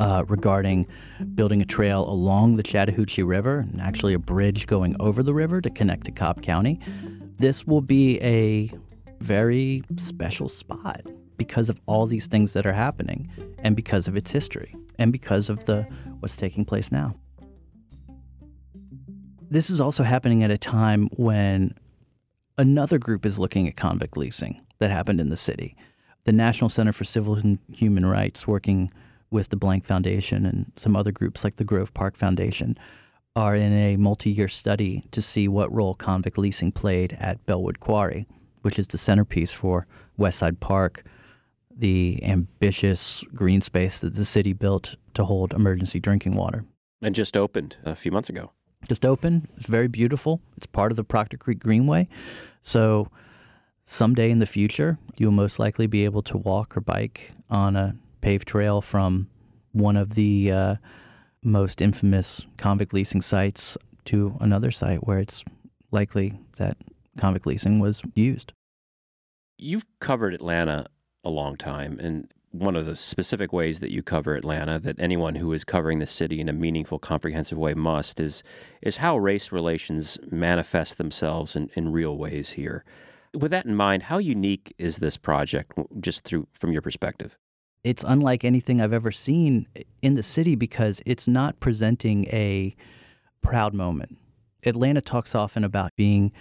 uh, 0.00 0.24
regarding 0.28 0.86
building 1.34 1.60
a 1.62 1.64
trail 1.64 2.08
along 2.08 2.56
the 2.56 2.62
Chattahoochee 2.62 3.22
River 3.22 3.58
and 3.58 3.80
actually 3.80 4.14
a 4.14 4.18
bridge 4.18 4.66
going 4.66 4.96
over 5.00 5.22
the 5.22 5.34
river 5.34 5.60
to 5.60 5.70
connect 5.70 6.04
to 6.04 6.12
Cobb 6.12 6.42
County. 6.42 6.80
This 7.38 7.66
will 7.66 7.80
be 7.80 8.20
a 8.22 8.70
very 9.20 9.82
special 9.96 10.48
spot 10.48 11.02
because 11.36 11.68
of 11.68 11.80
all 11.86 12.06
these 12.06 12.26
things 12.26 12.52
that 12.52 12.66
are 12.66 12.72
happening 12.72 13.28
and 13.58 13.74
because 13.76 14.08
of 14.08 14.16
its 14.16 14.30
history 14.30 14.74
and 15.02 15.12
because 15.12 15.48
of 15.48 15.64
the 15.64 15.82
what's 16.20 16.36
taking 16.36 16.64
place 16.64 16.92
now. 16.92 17.14
This 19.50 19.68
is 19.68 19.80
also 19.80 20.02
happening 20.02 20.42
at 20.42 20.50
a 20.50 20.56
time 20.56 21.08
when 21.16 21.74
another 22.56 22.98
group 22.98 23.26
is 23.26 23.38
looking 23.38 23.68
at 23.68 23.76
convict 23.76 24.16
leasing 24.16 24.60
that 24.78 24.90
happened 24.90 25.20
in 25.20 25.28
the 25.28 25.36
city. 25.36 25.76
The 26.24 26.32
National 26.32 26.70
Center 26.70 26.92
for 26.92 27.04
Civil 27.04 27.34
and 27.34 27.58
Human 27.72 28.06
Rights, 28.06 28.46
working 28.46 28.90
with 29.30 29.48
the 29.48 29.56
Blank 29.56 29.84
Foundation 29.84 30.46
and 30.46 30.70
some 30.76 30.94
other 30.94 31.10
groups 31.10 31.42
like 31.42 31.56
the 31.56 31.64
Grove 31.64 31.92
Park 31.92 32.16
Foundation 32.16 32.78
are 33.34 33.56
in 33.56 33.72
a 33.72 33.96
multi 33.96 34.30
year 34.30 34.48
study 34.48 35.04
to 35.10 35.20
see 35.20 35.48
what 35.48 35.72
role 35.72 35.94
convict 35.94 36.38
leasing 36.38 36.70
played 36.70 37.16
at 37.18 37.44
Bellwood 37.46 37.80
Quarry, 37.80 38.26
which 38.60 38.78
is 38.78 38.86
the 38.86 38.98
centerpiece 38.98 39.50
for 39.50 39.86
Westside 40.18 40.60
Park, 40.60 41.04
the 41.76 42.20
ambitious 42.22 43.24
green 43.34 43.60
space 43.60 43.98
that 44.00 44.14
the 44.14 44.24
city 44.24 44.52
built 44.52 44.96
to 45.14 45.24
hold 45.24 45.52
emergency 45.52 46.00
drinking 46.00 46.34
water. 46.34 46.64
And 47.00 47.14
just 47.14 47.36
opened 47.36 47.76
a 47.84 47.94
few 47.94 48.12
months 48.12 48.28
ago. 48.28 48.52
Just 48.88 49.04
opened. 49.04 49.48
It's 49.56 49.66
very 49.66 49.88
beautiful. 49.88 50.40
It's 50.56 50.66
part 50.66 50.92
of 50.92 50.96
the 50.96 51.04
Proctor 51.04 51.36
Creek 51.36 51.58
Greenway. 51.60 52.08
So 52.60 53.08
someday 53.84 54.30
in 54.30 54.38
the 54.38 54.46
future, 54.46 54.98
you'll 55.16 55.32
most 55.32 55.58
likely 55.58 55.86
be 55.86 56.04
able 56.04 56.22
to 56.22 56.38
walk 56.38 56.76
or 56.76 56.80
bike 56.80 57.32
on 57.50 57.76
a 57.76 57.96
paved 58.20 58.48
trail 58.48 58.80
from 58.80 59.28
one 59.72 59.96
of 59.96 60.14
the 60.14 60.52
uh, 60.52 60.76
most 61.42 61.80
infamous 61.80 62.46
convict 62.56 62.92
leasing 62.92 63.20
sites 63.20 63.76
to 64.04 64.36
another 64.40 64.70
site 64.70 65.06
where 65.06 65.18
it's 65.18 65.44
likely 65.90 66.38
that 66.56 66.76
convict 67.18 67.46
leasing 67.46 67.78
was 67.78 68.02
used. 68.14 68.52
You've 69.58 69.86
covered 70.00 70.34
Atlanta 70.34 70.86
a 71.24 71.30
long 71.30 71.56
time, 71.56 71.98
and 72.00 72.32
one 72.52 72.76
of 72.76 72.84
the 72.84 72.96
specific 72.96 73.52
ways 73.52 73.80
that 73.80 73.90
you 73.90 74.02
cover 74.02 74.34
Atlanta 74.34 74.78
that 74.78 75.00
anyone 75.00 75.36
who 75.36 75.52
is 75.52 75.64
covering 75.64 75.98
the 75.98 76.06
city 76.06 76.38
in 76.38 76.48
a 76.48 76.52
meaningful, 76.52 76.98
comprehensive 76.98 77.58
way 77.58 77.74
must 77.74 78.20
is 78.20 78.42
is 78.82 78.98
how 78.98 79.16
race 79.16 79.50
relations 79.50 80.18
manifest 80.30 80.98
themselves 80.98 81.56
in, 81.56 81.70
in 81.74 81.90
real 81.90 82.16
ways 82.16 82.50
here. 82.50 82.84
With 83.34 83.50
that 83.52 83.64
in 83.64 83.74
mind, 83.74 84.04
how 84.04 84.18
unique 84.18 84.74
is 84.78 84.98
this 84.98 85.16
project 85.16 85.72
just 85.98 86.24
through 86.24 86.46
from 86.60 86.72
your 86.72 86.82
perspective? 86.82 87.38
It's 87.82 88.04
unlike 88.06 88.44
anything 88.44 88.80
I've 88.80 88.92
ever 88.92 89.10
seen 89.10 89.66
in 90.02 90.12
the 90.12 90.22
city 90.22 90.54
because 90.54 91.02
it's 91.06 91.26
not 91.26 91.58
presenting 91.58 92.26
a 92.26 92.76
proud 93.40 93.72
moment. 93.74 94.18
Atlanta 94.64 95.00
talks 95.00 95.34
often 95.34 95.64
about 95.64 95.90
being 95.96 96.32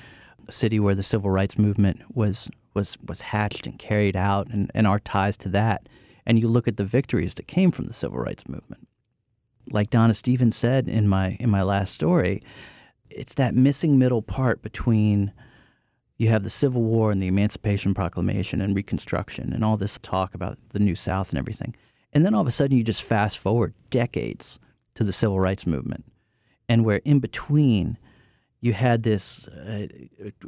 a 0.48 0.52
city 0.52 0.80
where 0.80 0.94
the 0.94 1.04
civil 1.04 1.32
rights 1.32 1.58
movement 1.58 2.02
was 2.14 2.50
was 2.74 2.98
was 3.06 3.22
hatched 3.22 3.68
and 3.68 3.78
carried 3.78 4.16
out 4.16 4.48
and, 4.48 4.72
and 4.74 4.88
our 4.88 5.00
ties 5.00 5.38
to 5.38 5.50
that. 5.50 5.88
And 6.26 6.40
you 6.40 6.48
look 6.48 6.68
at 6.68 6.78
the 6.78 6.86
victories 6.86 7.34
that 7.36 7.48
came 7.48 7.72
from 7.72 7.86
the 7.86 7.94
civil 7.94 8.20
rights 8.20 8.48
movement. 8.48 8.88
Like 9.72 9.90
Donna 9.90 10.14
Stevens 10.14 10.56
said 10.56 10.88
in 10.88 11.08
my 11.08 11.38
in 11.40 11.50
my 11.50 11.64
last 11.64 11.94
story, 11.94 12.42
it's 13.10 13.36
that 13.36 13.56
missing 13.56 13.98
middle 13.98 14.22
part 14.22 14.62
between 14.62 15.34
you 16.18 16.30
have 16.30 16.44
the 16.44 16.52
Civil 16.52 16.84
War 16.84 17.12
and 17.12 17.20
the 17.20 17.28
Emancipation 17.28 17.96
Proclamation 17.96 18.62
and 18.62 18.76
Reconstruction 18.76 19.54
and 19.54 19.66
all 19.66 19.76
this 19.76 19.98
talk 20.04 20.36
about 20.36 20.60
the 20.70 20.80
New 20.80 20.94
South 20.94 21.30
and 21.30 21.40
everything. 21.40 21.76
And 22.14 22.24
then 22.24 22.36
all 22.36 22.42
of 22.42 22.48
a 22.48 22.52
sudden 22.52 22.78
you 22.78 22.84
just 22.84 23.02
fast 23.02 23.40
forward 23.40 23.74
decades 23.90 24.60
to 24.94 25.04
the 25.04 25.14
Civil 25.14 25.40
Rights 25.40 25.66
Movement. 25.66 26.06
And 26.70 26.86
where 26.86 27.02
in 27.06 27.20
between 27.20 27.98
you 28.62 28.74
had 28.74 29.04
this, 29.04 29.48
uh, 29.48 29.88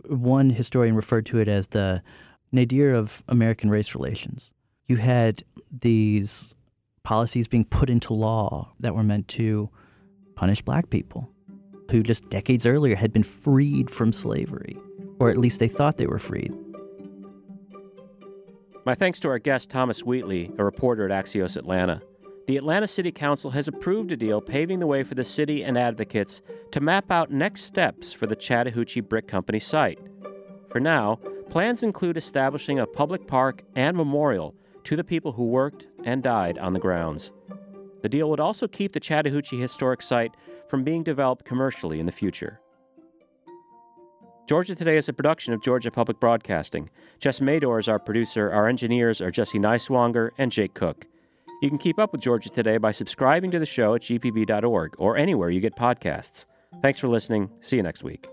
one 0.08 0.49
historian 0.49 0.95
referred 0.95 1.26
to 1.28 1.39
it 1.39 1.47
as 1.47 1.67
the 1.67 2.02
nadir 2.52 2.93
of 2.93 3.23
American 3.28 3.69
race 3.69 3.95
relations. 3.95 4.52
You 4.88 4.97
had 4.97 5.43
these 5.71 6.54
policies 7.04 7.47
being 7.47 7.65
put 7.65 7.89
into 7.89 8.13
law 8.13 8.73
that 8.80 8.95
were 8.95 9.04
meant 9.04 9.28
to 9.30 9.69
punish 10.36 10.62
black 10.62 10.89
people 10.89 11.30
who 11.91 12.02
just 12.02 12.30
decades 12.30 12.65
earlier 12.65 12.95
had 12.95 13.12
been 13.12 13.23
freed 13.23 13.89
from 13.89 14.13
slavery 14.13 14.78
or 15.19 15.30
at 15.30 15.38
least 15.38 15.60
they 15.60 15.67
thought 15.67 15.97
they 15.97 16.08
were 16.08 16.19
freed. 16.19 16.54
My 18.86 18.95
thanks 18.95 19.19
to 19.21 19.30
our 19.30 19.39
guest, 19.39 19.69
Thomas 19.69 20.04
Wheatley, 20.04 20.52
a 20.58 20.65
reporter 20.65 21.10
at 21.10 21.26
Axios 21.26 21.56
Atlanta. 21.56 22.02
The 22.45 22.58
Atlanta 22.58 22.88
City 22.88 23.12
Council 23.13 23.51
has 23.51 23.69
approved 23.69 24.12
a 24.12 24.17
deal 24.17 24.41
paving 24.41 24.79
the 24.79 24.88
way 24.88 25.03
for 25.03 25.15
the 25.15 25.23
city 25.23 25.63
and 25.63 25.77
advocates 25.77 26.41
to 26.71 26.82
map 26.82 27.10
out 27.10 27.32
next 27.32 27.63
steps 27.63 28.12
for 28.12 28.27
the 28.27 28.36
Chattahoochee 28.36 28.99
Brick 28.99 29.29
Company 29.29 29.60
site. 29.60 29.99
For 30.69 30.82
now, 30.82 31.19
plans 31.49 31.84
include 31.84 32.17
establishing 32.17 32.79
a 32.79 32.86
public 32.86 33.27
park 33.27 33.63
and 33.77 33.95
memorial 33.95 34.56
to 34.84 34.97
the 34.97 35.06
people 35.06 35.32
who 35.34 35.45
worked 35.45 35.88
and 36.03 36.21
died 36.21 36.58
on 36.58 36.73
the 36.73 36.79
grounds. 36.79 37.32
The 38.01 38.10
deal 38.10 38.29
would 38.29 38.41
also 38.41 38.67
keep 38.67 38.91
the 38.91 38.99
Chattahoochee 38.99 39.62
Historic 39.62 40.01
Site 40.01 40.36
from 40.67 40.84
being 40.84 41.03
developed 41.03 41.45
commercially 41.45 42.01
in 42.01 42.06
the 42.06 42.12
future. 42.12 42.60
Georgia 44.49 44.75
Today 44.75 44.97
is 44.97 45.08
a 45.08 45.13
production 45.13 45.53
of 45.53 45.62
Georgia 45.62 45.89
Public 45.89 46.19
Broadcasting. 46.19 46.89
Jess 47.19 47.39
Mador 47.39 47.79
is 47.79 47.88
our 47.88 47.99
producer. 47.99 48.51
Our 48.51 48.67
engineers 48.67 49.21
are 49.21 49.32
Jesse 49.32 49.60
Neiswanger 49.60 50.32
and 50.38 50.51
Jake 50.51 50.73
Cook. 50.73 51.08
You 51.63 51.69
can 51.69 51.78
keep 51.78 51.97
up 51.97 52.12
with 52.12 52.19
Georgia 52.19 52.49
Today 52.49 52.76
by 52.76 52.91
subscribing 52.91 53.49
to 53.52 53.58
the 53.58 53.65
show 53.65 53.95
at 53.95 54.02
gpb.org 54.02 54.95
or 54.97 55.15
anywhere 55.15 55.49
you 55.49 55.62
get 55.62 55.78
podcasts. 55.78 56.45
Thanks 56.82 56.99
for 56.99 57.08
listening. 57.08 57.52
See 57.62 57.78
you 57.78 57.84
next 57.84 58.04
week. 58.04 58.28